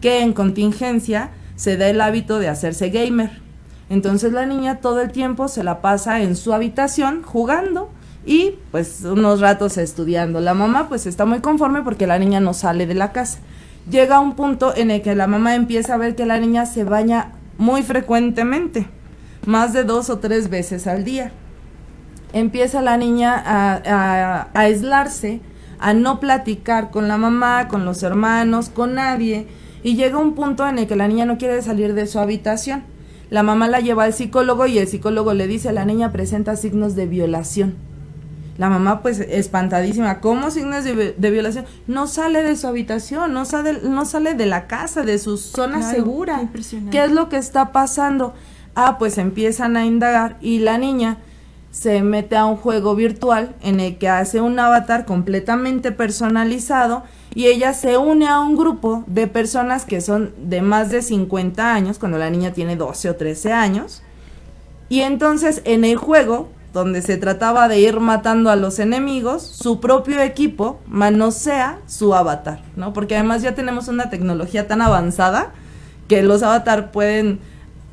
[0.00, 3.42] que en contingencia se da el hábito de hacerse gamer
[3.92, 7.90] entonces la niña todo el tiempo se la pasa en su habitación jugando
[8.24, 10.40] y pues unos ratos estudiando.
[10.40, 13.40] La mamá pues está muy conforme porque la niña no sale de la casa.
[13.90, 16.84] Llega un punto en el que la mamá empieza a ver que la niña se
[16.84, 18.86] baña muy frecuentemente,
[19.46, 21.32] más de dos o tres veces al día.
[22.32, 25.40] Empieza la niña a, aislarse,
[25.78, 29.46] a no platicar con la mamá, con los hermanos, con nadie,
[29.82, 32.84] y llega un punto en el que la niña no quiere salir de su habitación
[33.32, 36.94] la mamá la lleva al psicólogo y el psicólogo le dice, la niña presenta signos
[36.94, 37.76] de violación.
[38.62, 41.64] La mamá pues espantadísima, ¿cómo signos de, violación?
[41.88, 45.82] No sale de su habitación, no sale, no sale de la casa, de su zona
[45.82, 46.48] segura.
[46.92, 48.34] ¿Qué es lo que está pasando?
[48.76, 51.18] Ah, pues empiezan a indagar y la niña
[51.72, 57.02] se mete a un juego virtual en el que hace un avatar completamente personalizado
[57.34, 61.74] y ella se une a un grupo de personas que son de más de 50
[61.74, 64.04] años, cuando la niña tiene 12 o 13 años.
[64.88, 69.80] Y entonces en el juego, donde se trataba de ir matando a los enemigos, su
[69.80, 72.92] propio equipo manosea su avatar, ¿no?
[72.92, 75.52] Porque además ya tenemos una tecnología tan avanzada
[76.08, 77.40] que los avatar pueden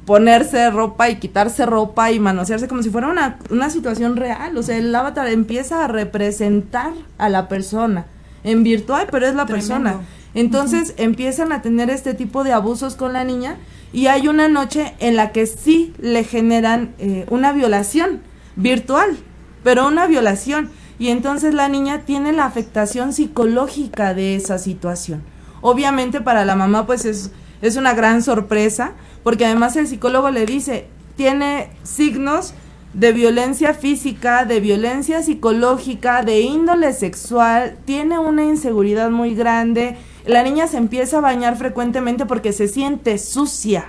[0.05, 4.57] ponerse ropa y quitarse ropa y manosearse como si fuera una, una situación real.
[4.57, 8.05] O sea, el avatar empieza a representar a la persona
[8.43, 9.99] en virtual, pero es la persona.
[10.33, 13.57] Entonces empiezan a tener este tipo de abusos con la niña
[13.91, 18.21] y hay una noche en la que sí le generan eh, una violación
[18.60, 19.17] virtual,
[19.63, 20.69] pero una violación.
[21.00, 25.24] Y entonces la niña tiene la afectación psicológica de esa situación.
[25.62, 28.91] Obviamente para la mamá pues es, es una gran sorpresa,
[29.24, 32.54] porque además el psicólogo le dice, tiene signos
[32.93, 40.43] de violencia física, de violencia psicológica, de índole sexual, tiene una inseguridad muy grande, la
[40.43, 43.86] niña se empieza a bañar frecuentemente porque se siente sucia.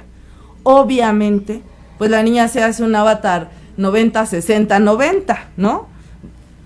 [0.62, 1.62] Obviamente,
[1.98, 5.88] pues la niña se hace un avatar 90, 60, 90, ¿no?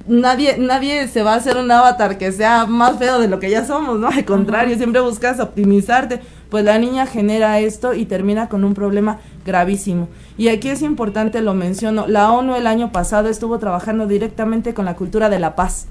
[0.07, 3.48] Nadie, nadie se va a hacer un avatar que sea más feo de lo que
[3.48, 4.09] ya somos, ¿no?
[4.09, 6.20] Al contrario, siempre buscas optimizarte.
[6.50, 10.09] Pues la niña genera esto y termina con un problema gravísimo.
[10.37, 14.85] Y aquí es importante, lo menciono, la ONU el año pasado estuvo trabajando directamente con
[14.85, 15.87] la cultura de la paz,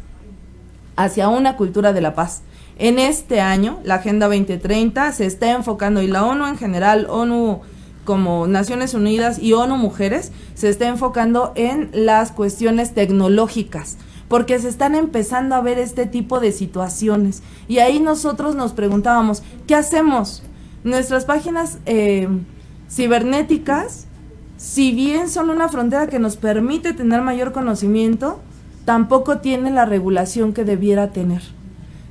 [0.96, 2.44] hacia una cultura de la paz.
[2.78, 7.62] En este año, la Agenda 2030 se está enfocando, y la ONU en general, ONU
[8.06, 14.70] como Naciones Unidas y ONU Mujeres, se está enfocando en las cuestiones tecnológicas, porque se
[14.70, 17.44] están empezando a ver este tipo de situaciones.
[17.68, 20.44] Y ahí nosotros nos preguntábamos, ¿qué hacemos?
[20.84, 22.28] Nuestras páginas eh,
[22.90, 24.08] cibernéticas,
[24.58, 28.40] si bien son una frontera que nos permite tener mayor conocimiento,
[28.86, 31.42] tampoco tiene la regulación que debiera tener.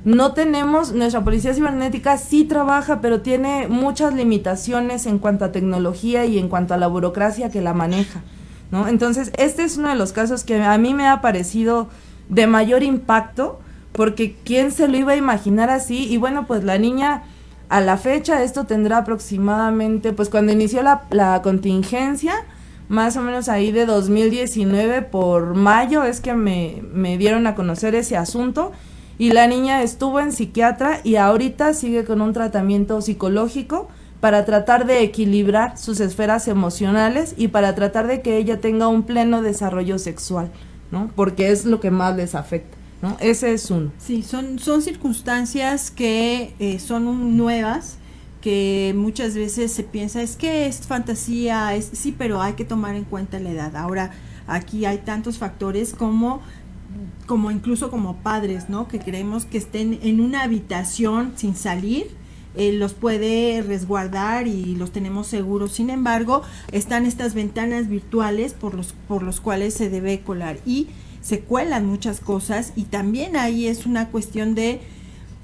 [0.05, 6.25] No tenemos, nuestra policía cibernética sí trabaja, pero tiene muchas limitaciones en cuanto a tecnología
[6.25, 8.21] y en cuanto a la burocracia que la maneja,
[8.69, 8.89] ¿no?
[8.89, 11.87] Entonces, este es uno de los casos que a mí me ha parecido
[12.27, 13.61] de mayor impacto,
[13.93, 17.23] porque quién se lo iba a imaginar así, y bueno, pues la niña
[17.69, 22.33] a la fecha esto tendrá aproximadamente, pues cuando inició la, la contingencia,
[22.89, 27.95] más o menos ahí de 2019 por mayo es que me, me dieron a conocer
[27.95, 28.73] ese asunto
[29.17, 33.87] y la niña estuvo en psiquiatra y ahorita sigue con un tratamiento psicológico
[34.19, 39.03] para tratar de equilibrar sus esferas emocionales y para tratar de que ella tenga un
[39.03, 40.49] pleno desarrollo sexual,
[40.91, 41.11] ¿no?
[41.15, 43.17] Porque es lo que más les afecta, ¿no?
[43.19, 43.91] Ese es uno.
[43.97, 47.97] Sí, son, son circunstancias que eh, son nuevas,
[48.39, 52.95] que muchas veces se piensa, es que es fantasía, es, sí, pero hay que tomar
[52.95, 53.75] en cuenta la edad.
[53.75, 54.11] Ahora,
[54.47, 56.41] aquí hay tantos factores como
[57.33, 58.87] como incluso como padres, ¿no?
[58.87, 62.11] Que creemos que estén en una habitación sin salir,
[62.55, 65.71] eh, los puede resguardar y los tenemos seguros.
[65.71, 70.89] Sin embargo, están estas ventanas virtuales por los, por los cuales se debe colar y
[71.21, 74.81] se cuelan muchas cosas y también ahí es una cuestión de,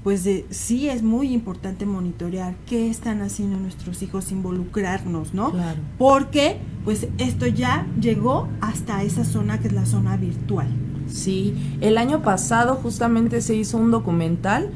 [0.03, 5.53] pues de, sí es muy importante monitorear qué están haciendo nuestros hijos, involucrarnos, ¿no?
[5.53, 5.79] Claro.
[5.97, 10.67] Porque pues esto ya llegó hasta esa zona que es la zona virtual.
[11.11, 14.69] Sí, el año pasado justamente se hizo un documental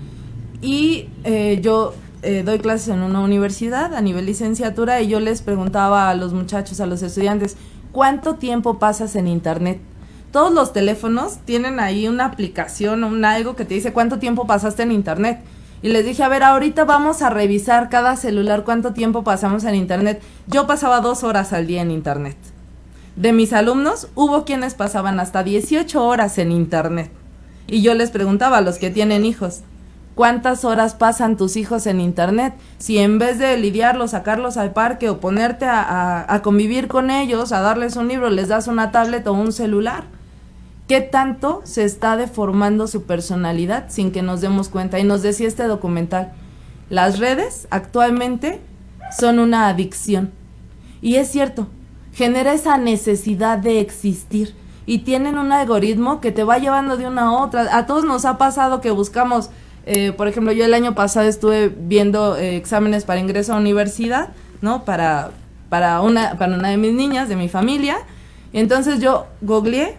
[0.62, 1.94] y eh, yo
[2.24, 6.34] eh, doy clases en una universidad a nivel licenciatura y yo les preguntaba a los
[6.34, 7.58] muchachos, a los estudiantes,
[7.92, 9.80] ¿cuánto tiempo pasas en internet?
[10.32, 14.84] Todos los teléfonos tienen ahí una aplicación un algo que te dice cuánto tiempo pasaste
[14.84, 15.42] en internet.
[15.84, 19.76] Y les dije, a ver, ahorita vamos a revisar cada celular cuánto tiempo pasamos en
[19.76, 20.22] internet.
[20.48, 22.38] Yo pasaba dos horas al día en internet
[23.16, 27.12] de mis alumnos hubo quienes pasaban hasta 18 horas en internet.
[27.68, 29.62] Y yo les preguntaba a los que tienen hijos,
[30.16, 32.54] ¿cuántas horas pasan tus hijos en internet?
[32.78, 37.62] Si en vez de lidiarlos, sacarlos al parque o ponerte a, convivir con ellos, a
[37.62, 40.06] darles un libro, les das una tablet o un celular.
[40.88, 45.00] ¿Qué tanto se está deformando su personalidad sin que nos demos cuenta?
[45.00, 46.34] Y nos decía este documental,
[46.90, 48.60] las redes actualmente
[49.18, 50.32] son una adicción.
[51.02, 51.68] Y es cierto,
[52.14, 57.24] genera esa necesidad de existir y tienen un algoritmo que te va llevando de una
[57.24, 57.76] a otra.
[57.76, 59.50] A todos nos ha pasado que buscamos,
[59.86, 64.30] eh, por ejemplo, yo el año pasado estuve viendo eh, exámenes para ingreso a universidad,
[64.62, 64.86] ¿no?
[64.86, 65.32] Para,
[65.70, 67.98] para, una, para una de mis niñas, de mi familia.
[68.52, 69.98] Y entonces yo googleé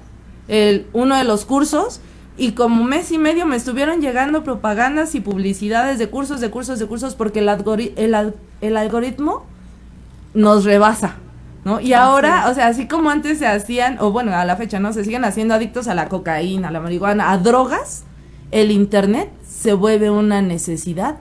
[0.48, 2.00] el, uno de los cursos
[2.36, 6.78] y como mes y medio me estuvieron llegando propagandas y publicidades de cursos, de cursos,
[6.78, 7.48] de cursos, porque el,
[7.96, 9.44] el, el algoritmo
[10.34, 11.16] nos rebasa.
[11.64, 11.80] ¿No?
[11.80, 14.92] Y ahora, o sea, así como antes se hacían, o bueno, a la fecha, ¿no?
[14.92, 18.04] Se siguen haciendo adictos a la cocaína, a la marihuana, a drogas,
[18.50, 21.16] el Internet se vuelve una necesidad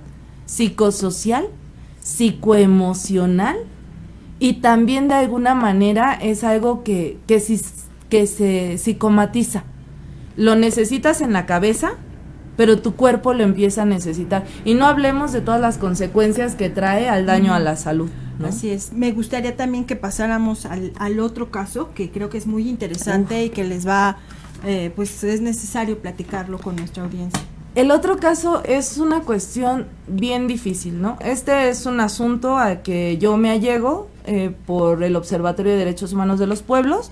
[0.46, 1.48] psicosocial,
[2.00, 3.58] psicoemocional
[4.40, 7.42] y también de alguna manera es algo que, que,
[8.10, 9.64] que se psicomatiza.
[10.36, 11.94] Lo necesitas en la cabeza,
[12.58, 14.44] pero tu cuerpo lo empieza a necesitar.
[14.66, 18.10] Y no hablemos de todas las consecuencias que trae al daño a la salud.
[18.48, 18.94] Así es.
[18.94, 23.50] Me gustaría también que pasáramos al, otro caso, que creo que es muy interesante y
[23.50, 24.18] que les va,
[24.66, 27.42] eh, pues es necesario platicarlo con nuestra audiencia.
[27.76, 31.18] El otro caso es una cuestión bien difícil, ¿no?
[31.22, 36.14] Este es un asunto al que yo me allego eh, por el Observatorio de Derechos
[36.14, 37.10] Humanos de los Pueblos,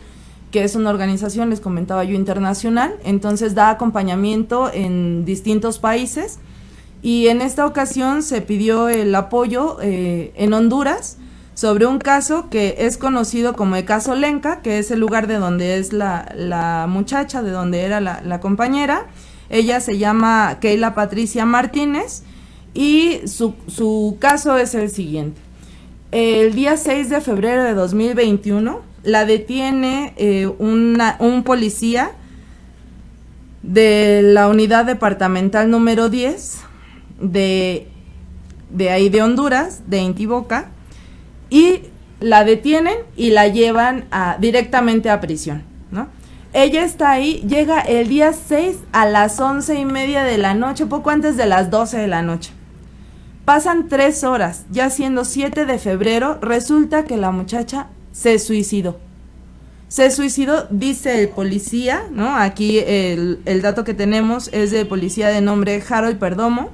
[0.51, 6.37] que es una organización, les comentaba yo, internacional, entonces da acompañamiento en distintos países
[7.01, 11.17] y en esta ocasión se pidió el apoyo eh, en Honduras
[11.55, 15.35] sobre un caso que es conocido como el caso Lenca, que es el lugar de
[15.35, 19.07] donde es la, muchacha, de donde era la, compañera.
[19.49, 22.23] Ella se llama Keila Patricia Martínez
[22.73, 25.41] y su, su caso es el siguiente.
[26.11, 32.11] El día 6 de febrero de 2021 la detiene eh, un policía
[33.63, 36.70] de la unidad departamental número 10
[37.21, 37.87] de,
[38.69, 40.69] de ahí de Honduras, de Intiboca,
[41.49, 41.81] y
[42.19, 44.05] la detienen y la llevan
[44.39, 46.07] directamente a prisión, ¿no?
[46.53, 50.85] Ella está ahí, llega el día 6 a las once y media de la noche,
[50.85, 52.51] poco antes de las 12 de la noche.
[53.45, 58.99] Pasan tres horas, ya siendo 7 de febrero, resulta que la muchacha se suicidó.
[59.87, 62.35] Se suicidó, dice el policía, ¿no?
[62.35, 66.69] Aquí el, el dato que tenemos es de policía de nombre Harold Perdomo,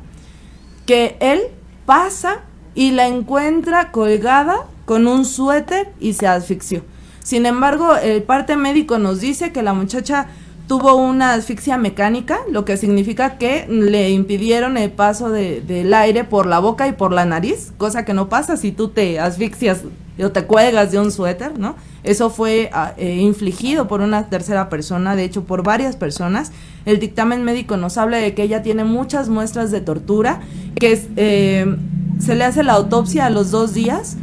[0.87, 1.41] que él
[1.85, 2.39] pasa
[2.73, 6.81] y la encuentra colgada con un suéter y se asfixió.
[7.21, 10.27] Sin embargo, el parte médico nos dice que la muchacha
[10.67, 16.45] tuvo una asfixia mecánica, lo que significa que le impidieron el paso del aire por
[16.45, 19.83] la boca y por la nariz, cosa que no pasa si tú te asfixias
[20.23, 21.75] o te cuelgas de un suéter, ¿no?
[22.03, 26.51] Eso fue ah, eh, infligido por una tercera persona, de hecho por varias personas.
[26.87, 30.39] El dictamen médico nos habla de que ella tiene muchas muestras de tortura,
[30.79, 31.75] que eh,
[32.17, 34.15] se le hace la autopsia a los dos días.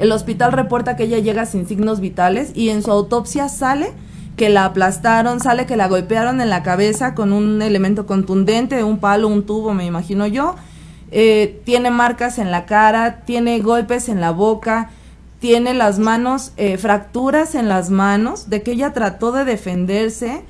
[0.00, 3.92] El hospital reporta que ella llega sin signos vitales y en su autopsia sale
[4.36, 8.98] que la aplastaron, sale que la golpearon en la cabeza con un elemento contundente, un
[8.98, 10.56] palo, un tubo, me imagino yo.
[11.12, 14.90] Eh, tiene marcas en la cara, tiene golpes en la boca,
[15.38, 20.42] tiene las manos, eh, fracturas en las manos, de que ella trató de defenderse,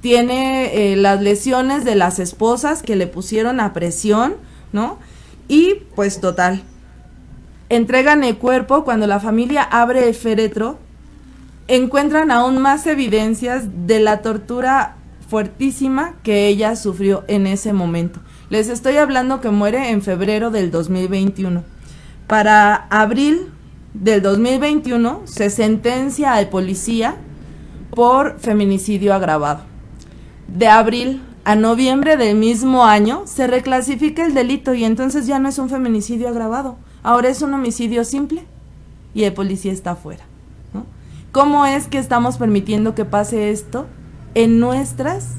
[0.00, 4.36] tiene eh, las lesiones de las esposas que le pusieron a presión,
[4.72, 4.98] ¿no?
[5.48, 6.62] Y pues total,
[7.68, 10.78] entregan el cuerpo cuando la familia abre el féretro,
[11.66, 14.96] encuentran aún más evidencias de la tortura
[15.28, 18.20] fuertísima que ella sufrió en ese momento.
[18.50, 21.64] Les estoy hablando que muere en febrero del 2021.
[22.26, 23.52] Para abril
[23.92, 27.16] del 2021 se sentencia al policía
[27.90, 29.67] por feminicidio agravado.
[30.48, 35.48] De abril a noviembre del mismo año se reclasifica el delito y entonces ya no
[35.48, 38.44] es un feminicidio agravado, ahora es un homicidio simple
[39.14, 40.24] y el policía está afuera.
[41.32, 43.86] ¿Cómo es que estamos permitiendo que pase esto
[44.34, 45.34] en nuestras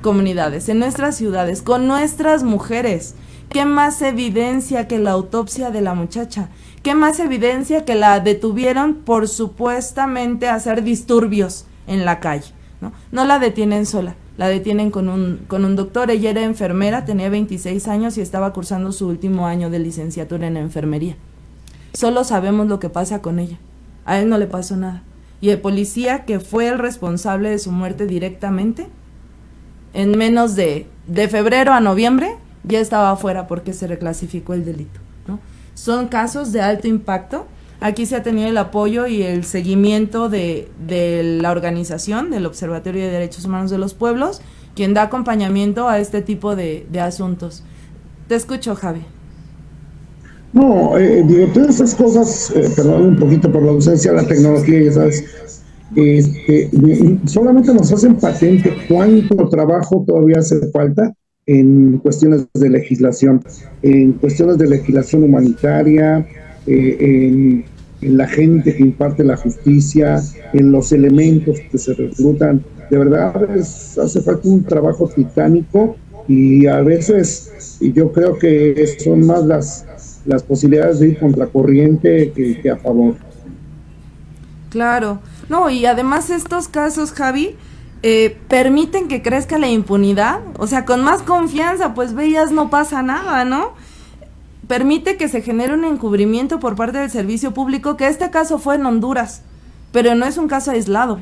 [0.00, 3.14] comunidades, en nuestras ciudades, con nuestras mujeres?
[3.50, 6.48] ¿Qué más evidencia que la autopsia de la muchacha?
[6.82, 12.52] ¿Qué más evidencia que la detuvieron por supuestamente hacer disturbios en la calle?
[12.80, 16.10] No, no la detienen sola, la detienen con un, con un doctor.
[16.10, 20.56] Ella era enfermera, tenía 26 años y estaba cursando su último año de licenciatura en
[20.56, 21.16] enfermería.
[21.94, 23.58] Solo sabemos lo que pasa con ella.
[24.04, 25.02] A él no le pasó nada.
[25.40, 28.88] Y el policía que fue el responsable de su muerte directamente,
[29.94, 35.00] en menos de, de febrero a noviembre, ya estaba afuera porque se reclasificó el delito.
[35.74, 37.46] Son casos de alto impacto.
[37.80, 40.68] Aquí se ha tenido el apoyo y el seguimiento de,
[41.40, 44.40] la organización, del Observatorio de Derechos Humanos de los Pueblos,
[44.74, 47.62] quien da acompañamiento a este tipo de, asuntos.
[48.28, 49.02] Te escucho, Javi.
[50.52, 54.26] No, eh, digo, todas esas cosas, eh, perdón un poquito por la ausencia de la
[54.26, 55.24] tecnología, ya sabes,
[55.94, 56.70] este,
[57.26, 61.14] solamente nos hacen patente cuánto trabajo todavía hace falta
[61.46, 63.42] en cuestiones de legislación,
[63.82, 66.26] en cuestiones de legislación humanitaria,
[66.66, 67.64] eh, en,
[68.00, 72.62] la gente que imparte la justicia, en los elementos que se reclutan.
[72.90, 75.96] De verdad hace falta un trabajo titánico
[76.28, 79.86] y a veces yo creo que son más las,
[80.26, 83.16] las posibilidades de ir contra corriente que, que a favor.
[84.70, 87.56] Claro, no, y además estos casos, Javi,
[88.02, 93.02] eh, permiten que crezca la impunidad, o sea, con más confianza, pues veías no pasa
[93.02, 93.72] nada, ¿no?
[94.68, 98.74] Permite que se genere un encubrimiento por parte del servicio público, que este caso fue
[98.74, 99.42] en Honduras,
[99.92, 101.20] pero no es un caso aislado.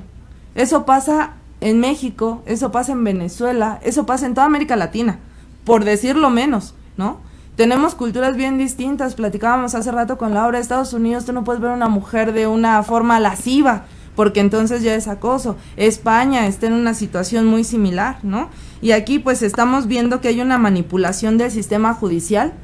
[0.55, 5.19] Eso pasa en México, eso pasa en Venezuela, eso pasa en toda América Latina,
[5.65, 7.19] por decirlo menos, ¿no?
[7.55, 11.71] Tenemos culturas bien distintas, platicábamos hace rato con Laura, Estados Unidos tú no puedes ver
[11.71, 13.85] a una mujer de una forma lasciva,
[14.17, 15.57] porque entonces ya es acoso.
[15.77, 18.49] España está en una situación muy similar, ¿no?
[18.81, 22.55] Y aquí pues estamos viendo que hay una manipulación del sistema judicial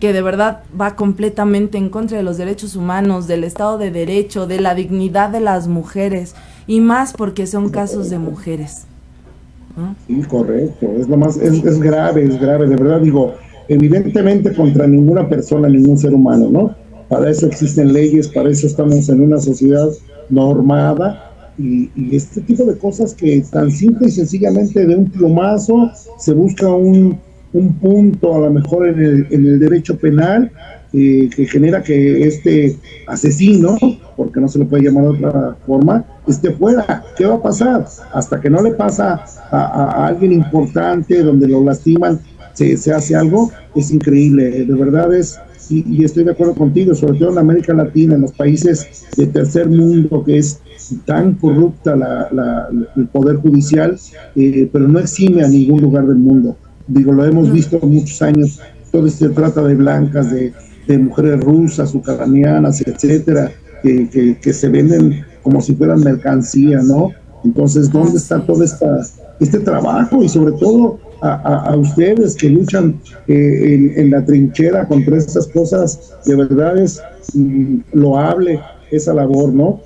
[0.00, 4.46] que de verdad va completamente en contra de los derechos humanos, del Estado de Derecho,
[4.46, 6.34] de la dignidad de las mujeres,
[6.66, 8.84] y más porque son casos de mujeres.
[10.06, 13.34] Sí, correcto, es lo más, es, grave, es grave, de verdad digo,
[13.68, 16.74] evidentemente contra ninguna persona, ningún ser humano, ¿no?
[17.08, 19.88] Para eso existen leyes, para eso estamos en una sociedad
[20.28, 26.32] normada y, este tipo de cosas que tan simple y sencillamente de un plumazo se
[26.32, 27.18] busca un,
[27.52, 30.50] un punto a lo mejor en el, en el derecho penal
[30.92, 33.76] eh, que genera que este asesino,
[34.16, 37.04] porque no se le puede llamar de otra forma, esté fuera.
[37.14, 37.86] ¿Qué va a pasar?
[38.14, 42.18] Hasta que no le pasa a, alguien importante, donde lo lastiman,
[42.54, 44.64] se, se, hace algo, es increíble.
[44.64, 45.38] De verdad es,
[45.68, 49.68] y, estoy de acuerdo contigo, sobre todo en América Latina, en los países de tercer
[49.68, 50.60] mundo, que es
[51.04, 53.98] tan corrupta la, el poder judicial,
[54.36, 56.56] eh, pero no exime a ningún lugar del mundo.
[56.88, 58.60] Digo, lo hemos visto muchos años,
[58.90, 60.52] todo se trata de blancas, de
[60.88, 67.12] de mujeres rusas, ucranianas, etcétera, que, que, se venden como si fueran mercancía, ¿no?
[67.44, 69.06] Entonces, ¿dónde está todo esta,
[69.38, 70.22] este trabajo?
[70.22, 76.34] Y sobre todo a, ustedes que luchan eh, en, la trinchera contra estas cosas, de
[76.34, 77.00] verdad es
[77.34, 78.60] mm, loable
[78.90, 79.80] esa labor, ¿no?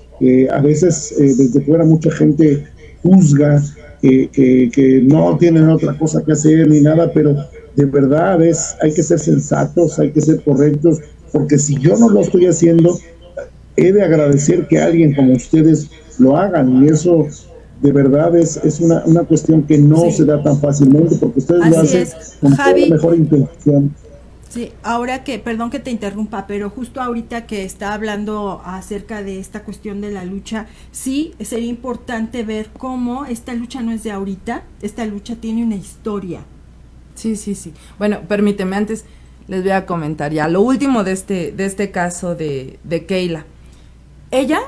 [0.53, 2.65] a veces eh, desde fuera mucha gente
[3.03, 3.61] juzga
[4.03, 7.37] que, que, no tienen otra cosa que hacer ni nada, pero
[7.77, 10.99] de verdad es, hay que ser sensatos, hay que ser correctos,
[11.33, 12.99] porque si yo no lo estoy haciendo,
[13.77, 15.89] he de agradecer que alguien como ustedes
[16.19, 17.27] lo hagan y eso
[17.81, 21.69] de verdad es, es una, una cuestión que no se da tan fácilmente porque ustedes
[21.69, 22.09] lo hacen
[22.41, 23.95] con la mejor intención.
[24.53, 29.41] Sí, ahora que, perdón que te interrumpa, pero justo ahorita que está hablando acerca de
[29.41, 34.13] esta cuestión de la lucha, sí sería importante ver cómo esta lucha no es de
[34.13, 36.41] ahorita, esta lucha tiene una historia,
[37.15, 37.73] Sí, sí, sí.
[37.99, 39.05] Bueno, permíteme, antes
[39.49, 43.45] les voy a comentar ya lo último de este, de este caso de, de Keila.
[44.31, 44.61] Ella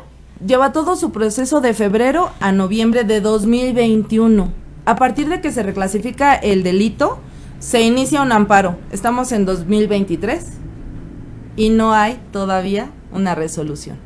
[0.44, 4.52] lleva todo su proceso de febrero a noviembre de 2021.
[4.84, 7.18] A partir de que se reclasifica el delito,
[7.64, 8.76] se inicia un amparo.
[8.92, 10.44] Estamos en 2023
[11.56, 13.96] y no hay todavía una resolución.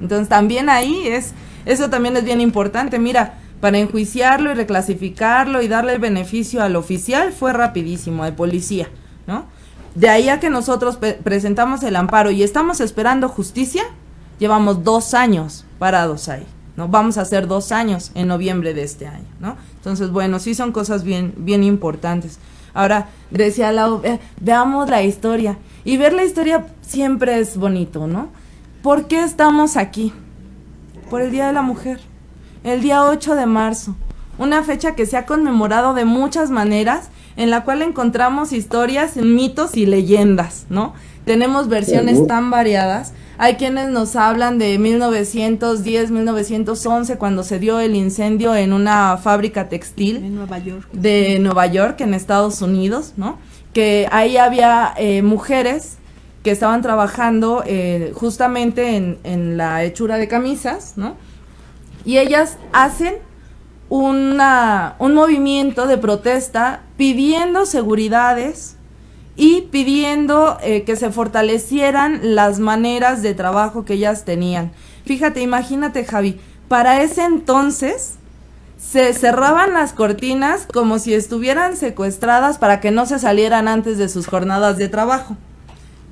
[0.00, 1.34] Entonces también ahí es,
[1.66, 2.98] eso también es bien importante.
[2.98, 8.88] Mira, para enjuiciarlo y reclasificarlo y darle el beneficio al oficial fue rapidísimo, de policía,
[9.28, 9.46] ¿no?
[9.94, 13.84] De ahí a que nosotros presentamos el amparo y estamos esperando justicia,
[14.40, 16.46] llevamos dos años parados ahí,
[16.76, 16.88] ¿no?
[16.88, 19.56] Vamos a hacer dos años en noviembre de este año, ¿no?
[19.76, 22.40] Entonces, bueno, sí son cosas bien, bien importantes.
[22.74, 24.02] Ahora, decía Lau,
[24.40, 25.56] veamos la historia.
[25.84, 28.28] Y ver la historia siempre es bonito, ¿no?
[28.82, 30.12] ¿Por qué estamos aquí?
[31.08, 32.00] Por el Día de la Mujer
[32.64, 33.94] el día 8 de marzo,
[34.38, 39.76] una fecha que se ha conmemorado de muchas maneras, en la cual encontramos historias, mitos
[39.76, 40.94] y leyendas, ¿no?
[41.26, 43.12] Tenemos versiones tan variadas.
[43.38, 49.68] Hay quienes nos hablan de 1910, 1911, cuando se dio el incendio en una fábrica
[49.68, 50.88] textil en Nueva York.
[50.92, 53.38] de Nueva York, en Estados Unidos, ¿no?
[53.72, 55.96] Que ahí había eh, mujeres
[56.42, 61.16] que estaban trabajando eh, justamente en, en la hechura de camisas, ¿no?
[62.04, 63.16] y ellas hacen
[63.88, 68.76] una, un movimiento de protesta pidiendo seguridades
[69.36, 74.72] y pidiendo eh, que se fortalecieran las maneras de trabajo que ellas tenían.
[75.04, 78.14] Fíjate, imagínate Javi, para ese entonces
[78.78, 84.08] se cerraban las cortinas como si estuvieran secuestradas para que no se salieran antes de
[84.08, 85.36] sus jornadas de trabajo.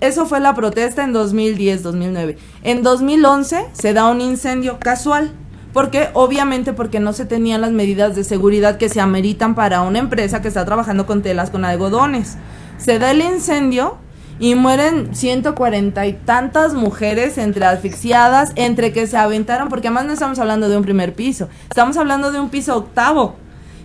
[0.00, 2.36] Eso fue la protesta en 2010-2009.
[2.64, 5.32] En 2011 se da un incendio casual
[5.72, 10.00] porque obviamente porque no se tenían las medidas de seguridad que se ameritan para una
[10.00, 12.36] empresa que está trabajando con telas con algodones.
[12.82, 13.96] Se da el incendio
[14.40, 20.12] y mueren 140 y tantas mujeres entre asfixiadas, entre que se aventaron, porque además no
[20.12, 23.36] estamos hablando de un primer piso, estamos hablando de un piso octavo.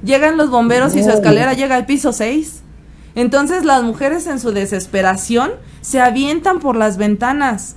[0.03, 2.63] Llegan los bomberos y su escalera llega al piso 6.
[3.13, 7.75] Entonces las mujeres en su desesperación se avientan por las ventanas.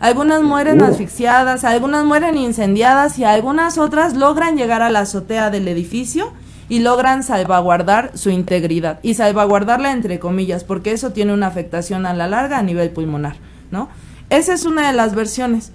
[0.00, 5.68] Algunas mueren asfixiadas, algunas mueren incendiadas y algunas otras logran llegar a la azotea del
[5.68, 6.32] edificio
[6.68, 12.14] y logran salvaguardar su integridad y salvaguardarla entre comillas porque eso tiene una afectación a
[12.14, 13.36] la larga a nivel pulmonar,
[13.70, 13.88] ¿no?
[14.30, 15.72] Esa es una de las versiones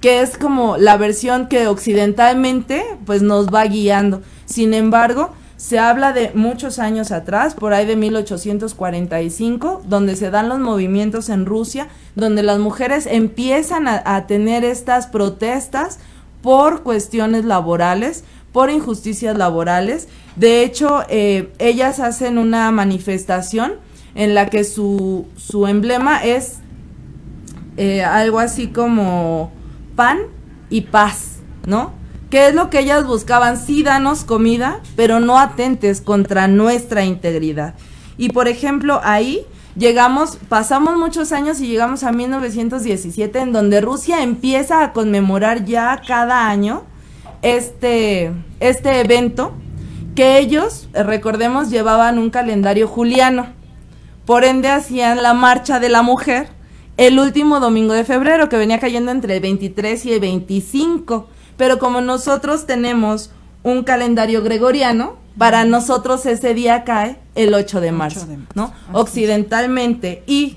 [0.00, 4.22] que es como la versión que occidentalmente pues nos va guiando.
[4.46, 10.48] Sin embargo, se habla de muchos años atrás, por ahí de 1845, donde se dan
[10.48, 15.98] los movimientos en Rusia, donde las mujeres empiezan a, tener estas protestas
[16.42, 18.22] por cuestiones laborales,
[18.52, 20.06] por injusticias laborales.
[20.38, 23.74] De hecho, eh, ellas hacen una manifestación
[24.14, 26.58] en la que su, su emblema es
[27.76, 29.52] eh, algo así como
[29.96, 30.18] pan
[30.70, 31.92] y paz, ¿no?
[32.30, 33.56] ¿Qué es lo que ellas buscaban?
[33.56, 37.74] Sí, danos comida, pero no atentes contra nuestra integridad.
[38.18, 44.22] Y por ejemplo, ahí llegamos, pasamos muchos años y llegamos a 1917, en donde Rusia
[44.22, 46.82] empieza a conmemorar ya cada año
[47.42, 49.54] este, este evento,
[50.18, 53.50] que ellos, recordemos, llevaban un calendario juliano.
[54.26, 56.48] Por ende, hacían la marcha de la mujer
[56.96, 61.28] el último domingo de febrero, que venía cayendo entre el 23 y el 25.
[61.56, 63.30] Pero como nosotros tenemos
[63.62, 68.72] un calendario gregoriano, para nosotros ese día cae el 8 de marzo, ¿no?
[68.92, 70.56] Occidentalmente y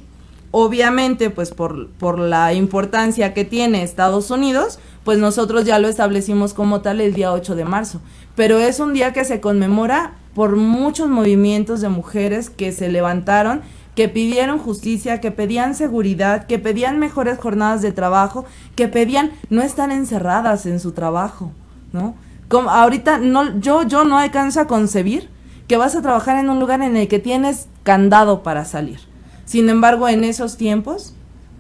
[0.50, 6.54] obviamente pues por, por la importancia que tiene Estados Unidos, pues nosotros ya lo establecimos
[6.54, 8.02] como tal el día 8 de marzo.
[8.36, 13.62] Pero es un día que se conmemora por muchos movimientos de mujeres que se levantaron,
[13.96, 18.46] que pidieron justicia, que pedían seguridad, que pedían mejores jornadas de trabajo,
[18.76, 21.52] que pedían no estar encerradas en su trabajo,
[21.92, 22.16] ¿no?
[22.60, 25.30] ahorita no, yo, yo no alcanzo a concebir
[25.68, 29.00] que vas a trabajar en un lugar en el que tienes candado para salir.
[29.46, 31.14] Sin embargo, en esos tiempos,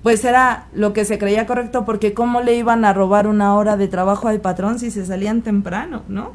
[0.03, 3.77] pues era lo que se creía correcto porque cómo le iban a robar una hora
[3.77, 6.31] de trabajo al patrón si se salían temprano, ¿no?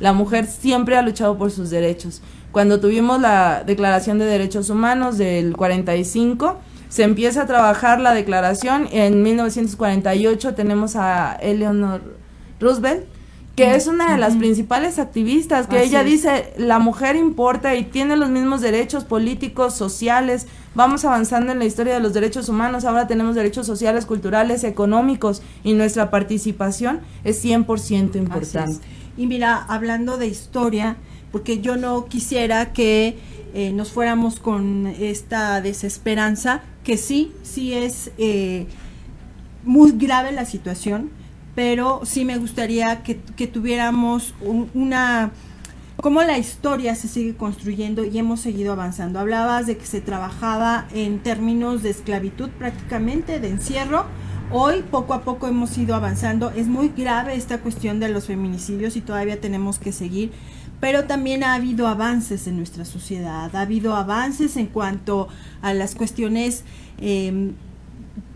[0.00, 2.20] La mujer siempre ha luchado por sus derechos.
[2.50, 6.56] Cuando tuvimos la Declaración de Derechos Humanos del 45,
[6.88, 8.88] se empieza a trabajar la declaración.
[8.92, 12.00] En 1948 tenemos a Eleanor
[12.60, 13.06] Roosevelt,
[13.56, 18.16] que es una de las principales activistas, que ella dice, la mujer importa y tiene
[18.16, 23.06] los mismos derechos políticos, sociales, vamos avanzando en la historia de los derechos humanos, ahora
[23.06, 28.84] tenemos derechos sociales, culturales, económicos y nuestra participación es 100% importante.
[29.16, 30.96] Y mira, hablando de historia,
[31.30, 33.16] porque yo no quisiera que
[33.54, 38.66] eh, nos fuéramos con esta desesperanza, que sí, sí es eh,
[39.62, 41.10] muy grave la situación,
[41.54, 43.14] pero sí me gustaría que,
[43.46, 44.34] tuviéramos
[44.74, 45.32] una
[45.96, 49.20] cómo la historia se sigue construyendo y hemos seguido avanzando.
[49.20, 54.04] Hablabas de que se trabajaba en términos de esclavitud prácticamente, de encierro.
[54.50, 56.50] Hoy poco a poco hemos ido avanzando.
[56.50, 60.32] Es muy grave esta cuestión de los feminicidios y todavía tenemos que seguir.
[60.80, 65.28] Pero también ha habido avances en nuestra sociedad, ha habido avances en cuanto
[65.62, 66.64] a las cuestiones
[66.98, 67.52] eh,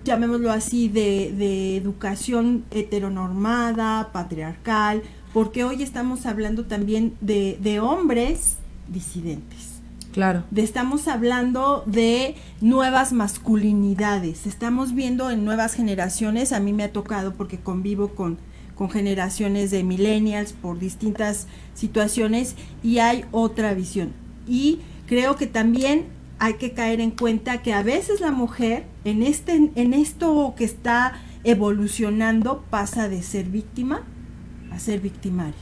[0.09, 5.03] llamémoslo así, de, educación heteronormada, patriarcal,
[5.35, 8.57] porque hoy estamos hablando también de, hombres
[8.89, 9.81] disidentes.
[10.13, 10.45] Claro.
[10.51, 14.47] De, estamos hablando de nuevas masculinidades.
[14.47, 18.39] Estamos viendo en nuevas generaciones, a mí me ha tocado porque convivo con,
[18.75, 24.13] con generaciones de millennials por distintas situaciones y hay otra visión.
[24.47, 26.07] Y creo que también
[26.39, 30.65] hay que caer en cuenta que a veces la mujer en este en esto que
[30.65, 31.15] está
[31.45, 34.03] evolucionando pasa de ser víctima
[34.73, 35.55] a ser victimaria.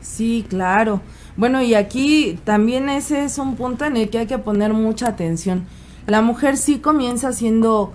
[0.00, 1.00] Sí, claro.
[1.36, 5.08] Bueno, y aquí también ese es un punto en el que hay que poner mucha
[5.08, 5.64] atención.
[6.06, 7.92] La mujer sí comienza siendo,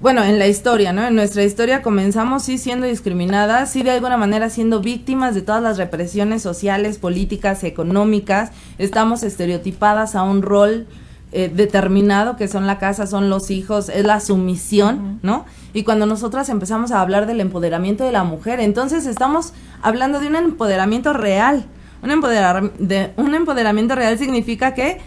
[0.00, 1.06] bueno, en la historia, ¿no?
[1.06, 5.62] En nuestra historia comenzamos sí siendo discriminadas, sí de alguna manera siendo víctimas de todas
[5.62, 10.86] las represiones sociales, políticas, económicas, estamos estereotipadas a un rol
[11.32, 15.44] eh, determinado que son la casa, son los hijos, es la sumisión, ¿no?
[15.72, 20.26] Y cuando nosotras empezamos a hablar del empoderamiento de la mujer, entonces estamos hablando de
[20.26, 21.66] un empoderamiento real.
[22.02, 24.98] Un, empoderar, de, un empoderamiento real significa que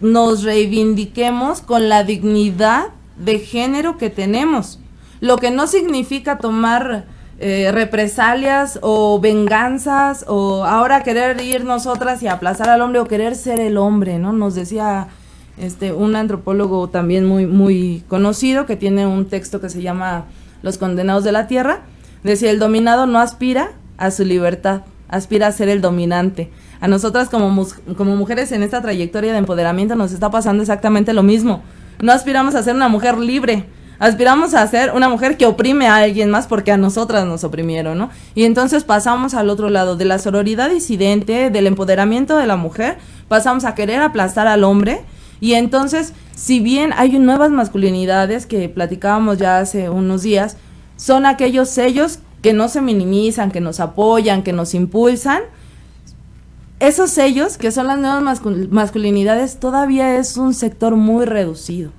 [0.00, 4.80] nos reivindiquemos con la dignidad de género que tenemos.
[5.20, 7.06] Lo que no significa tomar
[7.38, 13.34] eh, represalias o venganzas o ahora querer ir nosotras y aplazar al hombre o querer
[13.34, 14.32] ser el hombre, ¿no?
[14.32, 15.08] Nos decía
[15.58, 20.26] este un antropólogo también muy muy conocido que tiene un texto que se llama
[20.62, 21.80] Los condenados de la tierra,
[22.22, 26.50] decía el dominado no aspira a su libertad, aspira a ser el dominante.
[26.80, 27.66] A nosotras como,
[27.96, 31.62] como mujeres en esta trayectoria de empoderamiento nos está pasando exactamente lo mismo.
[32.00, 33.66] No aspiramos a ser una mujer libre,
[34.02, 37.96] aspiramos a ser una mujer que oprime a alguien más porque a nosotras nos oprimieron,
[37.96, 38.10] ¿no?
[38.34, 42.98] Y entonces pasamos al otro lado, de la sororidad disidente, del empoderamiento de la mujer,
[43.28, 45.02] pasamos a querer aplastar al hombre.
[45.40, 50.56] Y entonces, si bien hay nuevas masculinidades que platicábamos ya hace unos días,
[50.96, 55.42] son aquellos sellos que no se minimizan, que nos apoyan, que nos impulsan.
[56.80, 61.92] Esos sellos, que son las nuevas masculinidades, todavía es un sector muy reducido.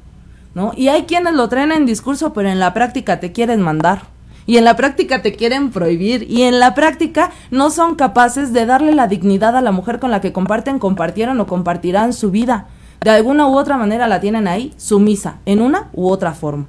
[0.76, 4.04] Y hay quienes lo traen en discurso, pero en la práctica te quieren mandar.
[4.46, 6.30] Y en la práctica te quieren prohibir.
[6.30, 10.12] Y en la práctica no son capaces de darle la dignidad a la mujer con
[10.12, 12.68] la que comparten, compartieron o compartirán su vida.
[13.02, 16.68] De alguna u otra manera la tienen ahí sumisa, en una u otra forma.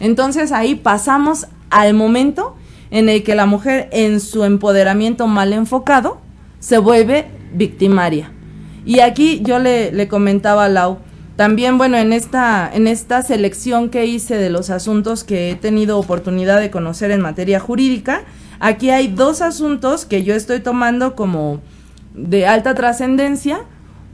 [0.00, 2.56] Entonces ahí pasamos al momento
[2.90, 6.18] en el que la mujer en su empoderamiento mal enfocado
[6.58, 8.30] se vuelve victimaria.
[8.84, 10.98] Y aquí yo le, le comentaba a Lau,
[11.36, 15.98] también, bueno, en esta, en esta selección que hice de los asuntos que he tenido
[15.98, 18.22] oportunidad de conocer en materia jurídica,
[18.60, 21.60] aquí hay dos asuntos que yo estoy tomando como
[22.14, 23.64] de alta trascendencia.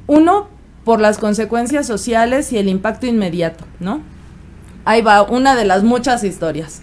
[0.06, 0.48] Uno,
[0.84, 4.00] por las consecuencias sociales y el impacto inmediato, ¿no?
[4.86, 6.80] Ahí va una de las muchas historias.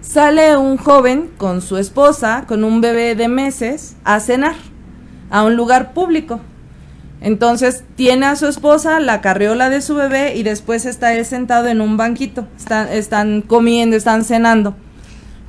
[0.00, 4.54] Sale un joven con su esposa, con un bebé de meses, a cenar
[5.30, 6.40] a un lugar público
[7.24, 11.68] entonces tiene a su esposa, la carriola de su bebé y después está él sentado
[11.68, 12.46] en un banquito.
[12.90, 14.74] Están, comiendo, están cenando.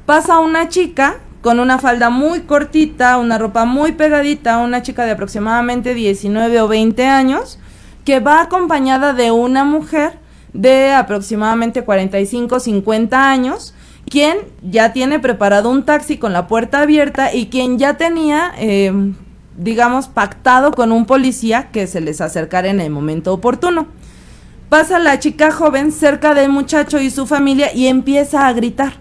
[0.06, 5.12] Pasa una chica con una falda muy cortita, una ropa muy pegadita, una chica de
[5.12, 7.60] aproximadamente 19 o 20 años,
[8.06, 10.18] que va acompañada de una mujer
[10.54, 13.74] de aproximadamente 45 50 años,
[14.10, 18.94] quien ya tiene preparado un taxi con la puerta abierta y quien ya tenía eh,
[19.58, 23.88] digamos, pactado con un policía que se les acercara en el momento oportuno.
[24.70, 28.94] Pasa la chica joven cerca del muchacho y su familia y empieza a gritar.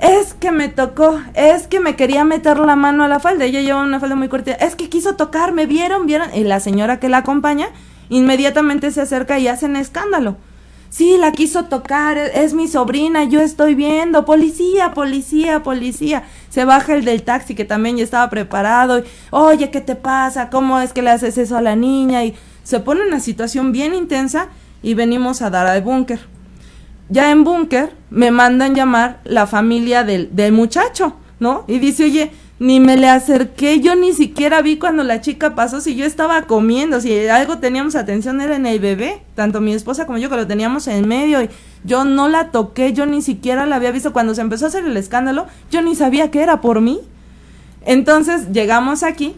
[0.00, 3.44] Es que me tocó, es que me quería meter la mano a la falda.
[3.44, 4.52] Ella lleva una falda muy corta.
[4.52, 6.06] Es que quiso tocarme, ¿vieron?
[6.06, 6.32] ¿Vieron?
[6.34, 7.68] Y la señora que la acompaña
[8.08, 10.36] inmediatamente se acerca y hacen escándalo.
[10.90, 16.24] Sí, la quiso tocar, es, mi sobrina, yo estoy viendo, policía, policía, policía.
[16.48, 18.98] Se baja el del taxi que también ya estaba preparado.
[18.98, 20.48] Y, Oye, ¿qué te pasa?
[20.48, 22.24] ¿Cómo es que le haces eso a la niña?
[22.24, 24.48] Y se pone una situación bien intensa
[24.82, 26.20] y venimos a dar al búnker.
[27.10, 31.64] Ya en búnker me mandan llamar la familia del, del muchacho, ¿no?
[31.66, 32.30] Y dice, oye,
[32.60, 36.42] ni me le acerqué, yo ni siquiera vi cuando la chica pasó, si yo estaba
[36.42, 40.36] comiendo, si algo teníamos atención era en el bebé, tanto mi esposa como yo que
[40.36, 41.50] lo teníamos en medio y
[41.84, 44.84] yo no la toqué, yo ni siquiera la había visto cuando se empezó a hacer
[44.84, 47.00] el escándalo, yo ni sabía que era por mí.
[47.84, 49.36] Entonces llegamos aquí,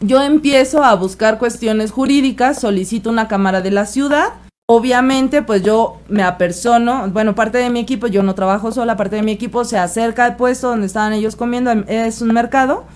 [0.00, 4.30] yo empiezo a buscar cuestiones jurídicas, solicito una cámara de la ciudad,
[4.66, 9.16] Obviamente, pues yo me apersono, bueno, parte de mi equipo, yo no trabajo sola, parte
[9.16, 12.86] de mi equipo se acerca al puesto donde estaban ellos comiendo, es un mercado,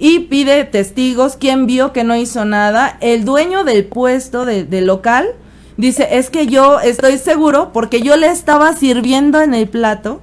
[0.00, 2.98] y pide testigos, quién vio que no hizo nada.
[3.00, 5.36] El dueño del puesto, del local,
[5.76, 10.20] dice, es que yo estoy seguro porque yo le estaba sirviendo en el plato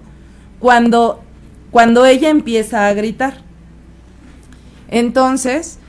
[0.60, 1.22] cuando,
[1.72, 3.36] cuando ella empieza a gritar.
[4.90, 5.80] Entonces,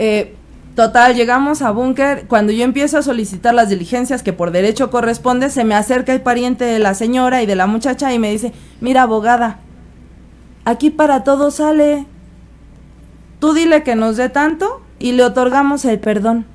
[0.00, 0.34] eh,
[0.78, 2.28] Total, llegamos a búnker.
[2.28, 6.20] Cuando yo empiezo a solicitar las diligencias que por derecho corresponde, se me acerca el
[6.20, 9.58] pariente de la señora y de la muchacha y me dice, mira abogada,
[10.64, 12.06] aquí para todo sale.
[13.40, 16.46] Tú dile que nos dé tanto y le otorgamos el perdón.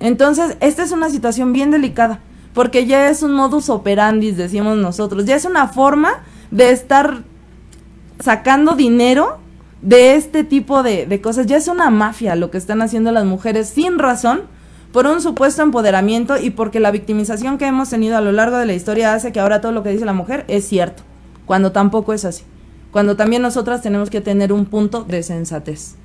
[0.00, 2.18] Entonces, esta es una situación bien delicada,
[2.54, 7.22] porque ya es un modus operandi, decimos nosotros, ya es una forma de estar
[8.18, 9.38] sacando dinero
[9.82, 11.46] de este tipo de, cosas.
[11.46, 14.42] Ya es una mafia lo que están haciendo las mujeres sin razón
[14.92, 18.66] por un supuesto empoderamiento y porque la victimización que hemos tenido a lo largo de
[18.66, 21.02] la historia hace que ahora todo lo que dice la mujer es cierto,
[21.46, 22.44] cuando tampoco es así,
[22.90, 25.96] cuando también nosotras tenemos que tener un punto de sensatez.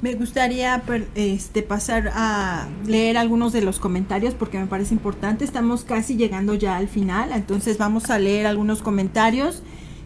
[0.00, 0.82] Me gustaría
[1.14, 5.46] este, pasar a leer algunos de los comentarios porque me parece importante.
[5.46, 9.62] Estamos casi llegando ya al final, entonces vamos a leer algunos comentarios.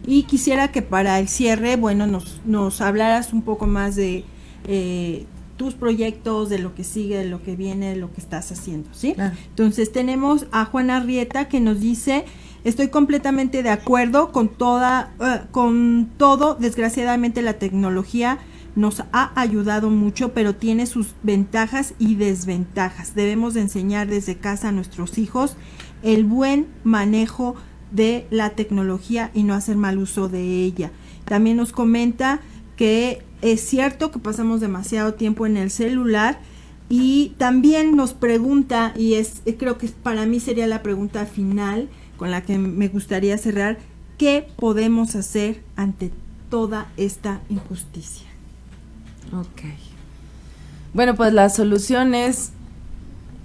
[0.09, 4.23] Y quisiera que para el cierre, bueno, nos, nos hablaras un poco más de
[4.67, 8.51] eh, tus proyectos, de lo que sigue, de lo que viene, de lo que estás
[8.51, 9.15] haciendo, ¿sí?
[9.49, 12.25] Entonces tenemos a Juana Rieta que nos dice,
[12.63, 18.39] estoy completamente de acuerdo con toda, eh, con todo, desgraciadamente la tecnología
[18.75, 23.13] nos ha ayudado mucho, pero tiene sus ventajas y desventajas.
[23.13, 25.55] Debemos de enseñar desde casa a nuestros hijos
[26.01, 27.55] el buen manejo
[27.91, 30.91] de la tecnología y no hacer mal uso de ella.
[31.25, 32.39] También nos comenta
[32.75, 36.39] que es cierto que pasamos demasiado tiempo en el celular
[36.89, 41.87] y también nos pregunta, y es creo que para mí sería la pregunta final
[42.17, 43.77] con la que me gustaría cerrar,
[44.17, 46.11] ¿qué podemos hacer ante
[46.49, 48.27] toda esta injusticia?
[49.31, 49.61] Ok.
[50.93, 52.51] Bueno, pues la solución es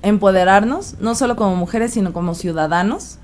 [0.02, 3.18] empoderarnos, no solo como mujeres, sino como ciudadanos,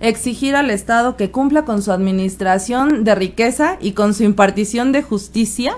[0.00, 5.02] exigir al Estado que cumpla con su administración de riqueza y con su impartición de
[5.02, 5.76] justicia,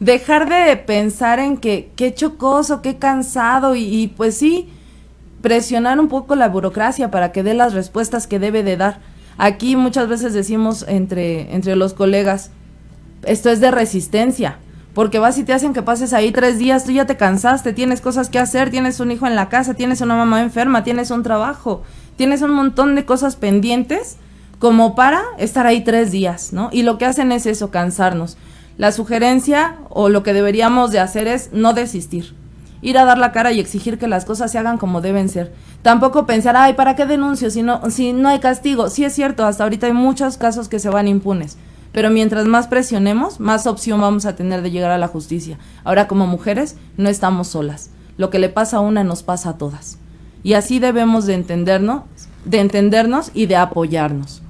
[0.00, 4.68] dejar de pensar en que qué chocoso, qué cansado y, pues sí,
[5.42, 9.00] presionar un poco la burocracia para que dé las respuestas que debe de dar.
[9.38, 12.50] Aquí muchas veces decimos entre, entre los colegas,
[13.24, 14.58] esto es de resistencia,
[14.94, 18.00] porque vas y te hacen que pases ahí tres días, tú ya te cansaste, tienes
[18.00, 21.22] cosas que hacer, tienes un hijo en la casa, tienes una mamá enferma, tienes un
[21.22, 21.82] trabajo
[22.22, 24.16] tienes un montón de cosas pendientes
[24.60, 26.68] como para estar ahí tres días, ¿no?
[26.70, 28.36] Y lo que hacen es eso, cansarnos.
[28.78, 32.36] La sugerencia o lo que deberíamos de hacer es no desistir.
[32.80, 35.52] Ir a dar la cara y exigir que las cosas se hagan como deben ser.
[35.82, 38.88] Tampoco pensar, ay, ¿para qué denuncio si no, si no hay castigo?
[38.88, 41.58] Sí es cierto, hasta ahorita hay muchos casos que se van impunes.
[41.90, 45.58] Pero mientras más presionemos, más opción vamos a tener de llegar a la justicia.
[45.82, 47.90] Ahora como mujeres no estamos solas.
[48.16, 49.98] Lo que le pasa a una nos pasa a todas.
[50.44, 52.02] Y así debemos de entendernos,
[52.44, 54.42] de entendernos y de apoyarnos.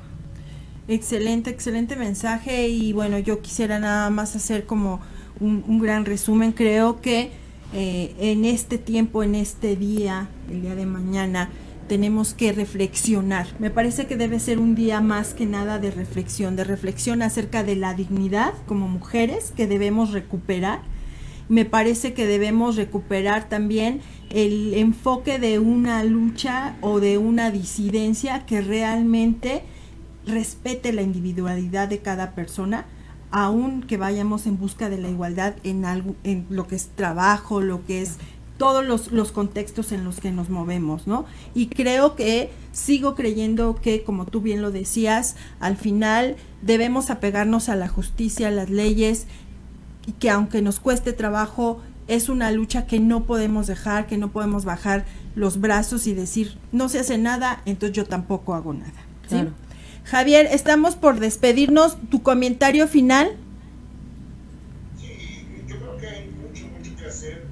[0.89, 5.01] Excelente, excelente mensaje y bueno, yo quisiera nada más hacer como
[5.41, 6.53] un, gran resumen.
[6.53, 7.31] Creo que
[7.73, 11.51] eh, en este tiempo, en este día, el día de mañana,
[11.89, 13.47] tenemos que reflexionar.
[13.59, 17.65] Me parece que debe ser un día más que nada de reflexión, de reflexión acerca
[17.65, 20.81] de la dignidad como mujeres que debemos recuperar.
[21.49, 28.47] Me parece que debemos recuperar también el enfoque de una lucha o de una disidencia
[28.47, 29.63] que realmente
[30.27, 32.87] respete la individualidad de cada persona,
[33.31, 37.61] aun que vayamos en busca de la igualdad en algo, en lo que es trabajo,
[37.61, 38.19] lo que es
[38.59, 41.25] todos los, los, contextos en los que nos movemos, ¿no?
[41.53, 47.69] Y creo que sigo creyendo que, como tú bien lo decías, al final debemos apegarnos
[47.69, 49.27] a la justicia, a las leyes,
[50.07, 54.31] y que aunque nos cueste trabajo, es una lucha que no podemos dejar, que no
[54.31, 58.93] podemos bajar los brazos y decir, no se hace nada, entonces yo tampoco hago nada.
[59.29, 59.37] ¿sí?
[60.05, 61.97] Javier, estamos por despedirnos.
[62.11, 63.29] ¿Tu comentario final?
[65.01, 65.07] Sí,
[65.69, 67.45] yo creo que hay mucho, mucho que hacer.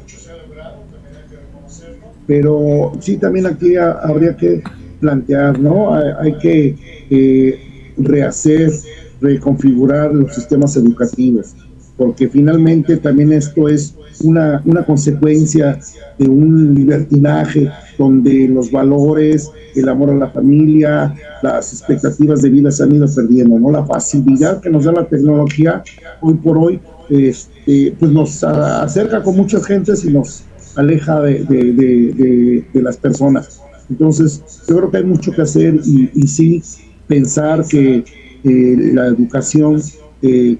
[0.00, 2.06] Mucho se ha logrado, también hay que reconocerlo.
[2.26, 4.62] Pero sí, también aquí habría que
[5.00, 5.94] plantear, ¿no?
[5.94, 6.76] Hay, que
[7.10, 8.72] eh, rehacer,
[9.20, 11.54] reconfigurar los sistemas educativos,
[11.96, 15.78] porque finalmente también esto es una, una consecuencia
[16.18, 22.70] de un libertinaje donde los valores, el amor a la familia, las expectativas de vida
[22.70, 23.70] se han ido perdiendo, ¿no?
[23.70, 25.82] La facilidad que nos da la tecnología
[26.20, 30.44] hoy por hoy, este, pues nos acerca con muchas gentes y nos
[30.76, 33.60] aleja de, de, las personas.
[33.88, 36.62] Entonces, yo creo que hay mucho que hacer y, y sí
[37.06, 38.04] pensar que
[38.44, 39.80] eh, la educación
[40.22, 40.56] eh,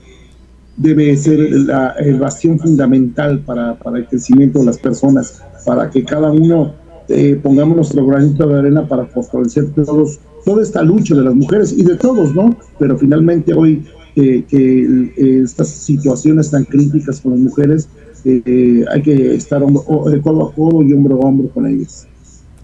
[0.76, 6.04] debe ser la, el bastión fundamental para, para el crecimiento de las personas, para que
[6.04, 6.74] cada uno
[7.08, 11.72] eh, pongamos nuestro granito de arena para fortalecer todos, toda esta lucha de las mujeres
[11.72, 12.56] y de todos, ¿no?
[12.78, 13.84] Pero finalmente hoy
[14.16, 17.88] eh, que eh, estas situaciones tan críticas con las mujeres,
[18.24, 22.08] hay que estar codo a codo y hombro a hombro con ellas.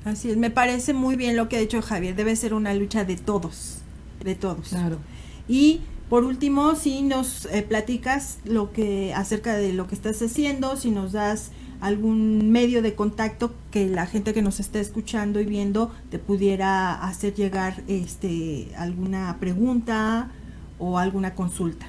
[0.04, 3.04] Así es, me parece muy bien lo que ha dicho Javier, debe ser una lucha
[3.04, 3.78] de todos,
[4.24, 4.70] de todos.
[4.70, 4.96] Claro.
[5.46, 5.82] Y
[6.12, 11.12] por último, si nos platicas lo que acerca de lo que estás haciendo, si nos
[11.12, 16.18] das algún medio de contacto que la gente que nos esté escuchando y viendo te
[16.18, 20.28] pudiera hacer llegar este alguna pregunta
[20.78, 21.86] o alguna consulta.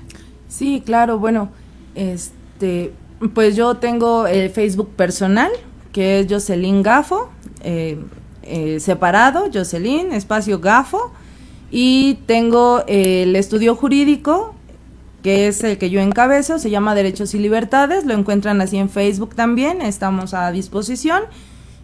[0.47, 1.49] Sí, claro, bueno,
[1.93, 2.93] este
[3.33, 5.51] pues yo tengo el Facebook personal,
[5.91, 7.99] que es Jocelyn Gafo, eh,
[8.43, 11.11] eh, separado, Jocelyn, espacio Gafo,
[11.75, 14.53] y tengo el estudio jurídico,
[15.23, 18.91] que es el que yo encabezo, se llama Derechos y Libertades, lo encuentran así en
[18.91, 21.23] Facebook también, estamos a disposición.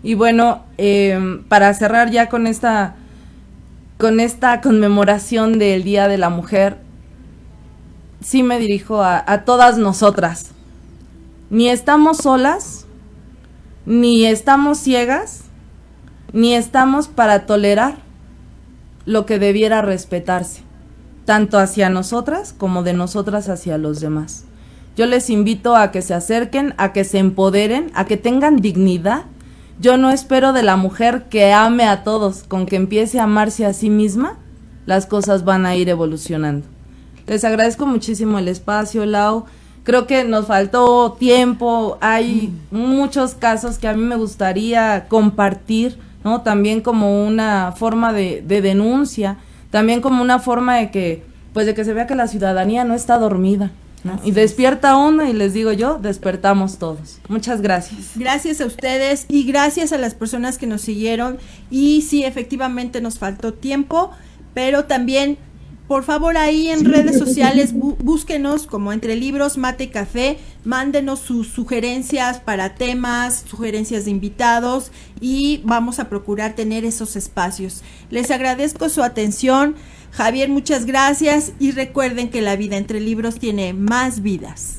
[0.04, 2.98] Y bueno, em, para cerrar ya con esta,
[3.98, 6.78] con esta conmemoración del Día de la Mujer,
[8.22, 10.52] sí me dirijo a todas nosotras.
[11.50, 12.86] Ni estamos solas,
[13.88, 15.46] ni estamos ciegas,
[16.32, 18.08] ni estamos para tolerar
[19.10, 20.62] lo que debiera respetarse
[21.26, 24.46] tanto hacia nosotras como de nosotras hacia los demás.
[24.96, 29.26] Yo les invito a que se acerquen, a que se empoderen, a que tengan dignidad.
[29.80, 33.66] Yo no espero de la mujer que ame a todos, con que empiece a amarse
[33.66, 34.38] a sí misma,
[34.86, 36.68] las cosas van a ir evolucionando.
[37.26, 39.46] Les agradezco muchísimo el espacio, Lau.
[39.84, 46.42] Creo que nos faltó tiempo, hay muchos casos que a mí me gustaría compartir, ¿no?
[46.42, 49.38] También como una forma de, de denuncia
[49.72, 52.94] también como una forma de que, pues de que se vea que la ciudadanía no
[52.94, 53.72] está dormida.
[54.24, 57.20] Y despierta uno y les digo yo, despertamos todos.
[57.28, 58.12] Muchas gracias.
[58.16, 61.38] Gracias a ustedes y gracias a las personas que nos siguieron.
[61.70, 64.12] Y sí, efectivamente nos faltó tiempo,
[64.54, 65.38] pero también
[65.90, 71.48] por favor, ahí en redes sociales búsquenos como entre libros, mate y café, mándenos sus
[71.48, 77.82] sugerencias para temas, sugerencias de invitados y vamos a procurar tener esos espacios.
[78.12, 79.74] Les agradezco su atención.
[80.12, 84.79] Javier, muchas gracias y recuerden que la vida entre libros tiene más vidas.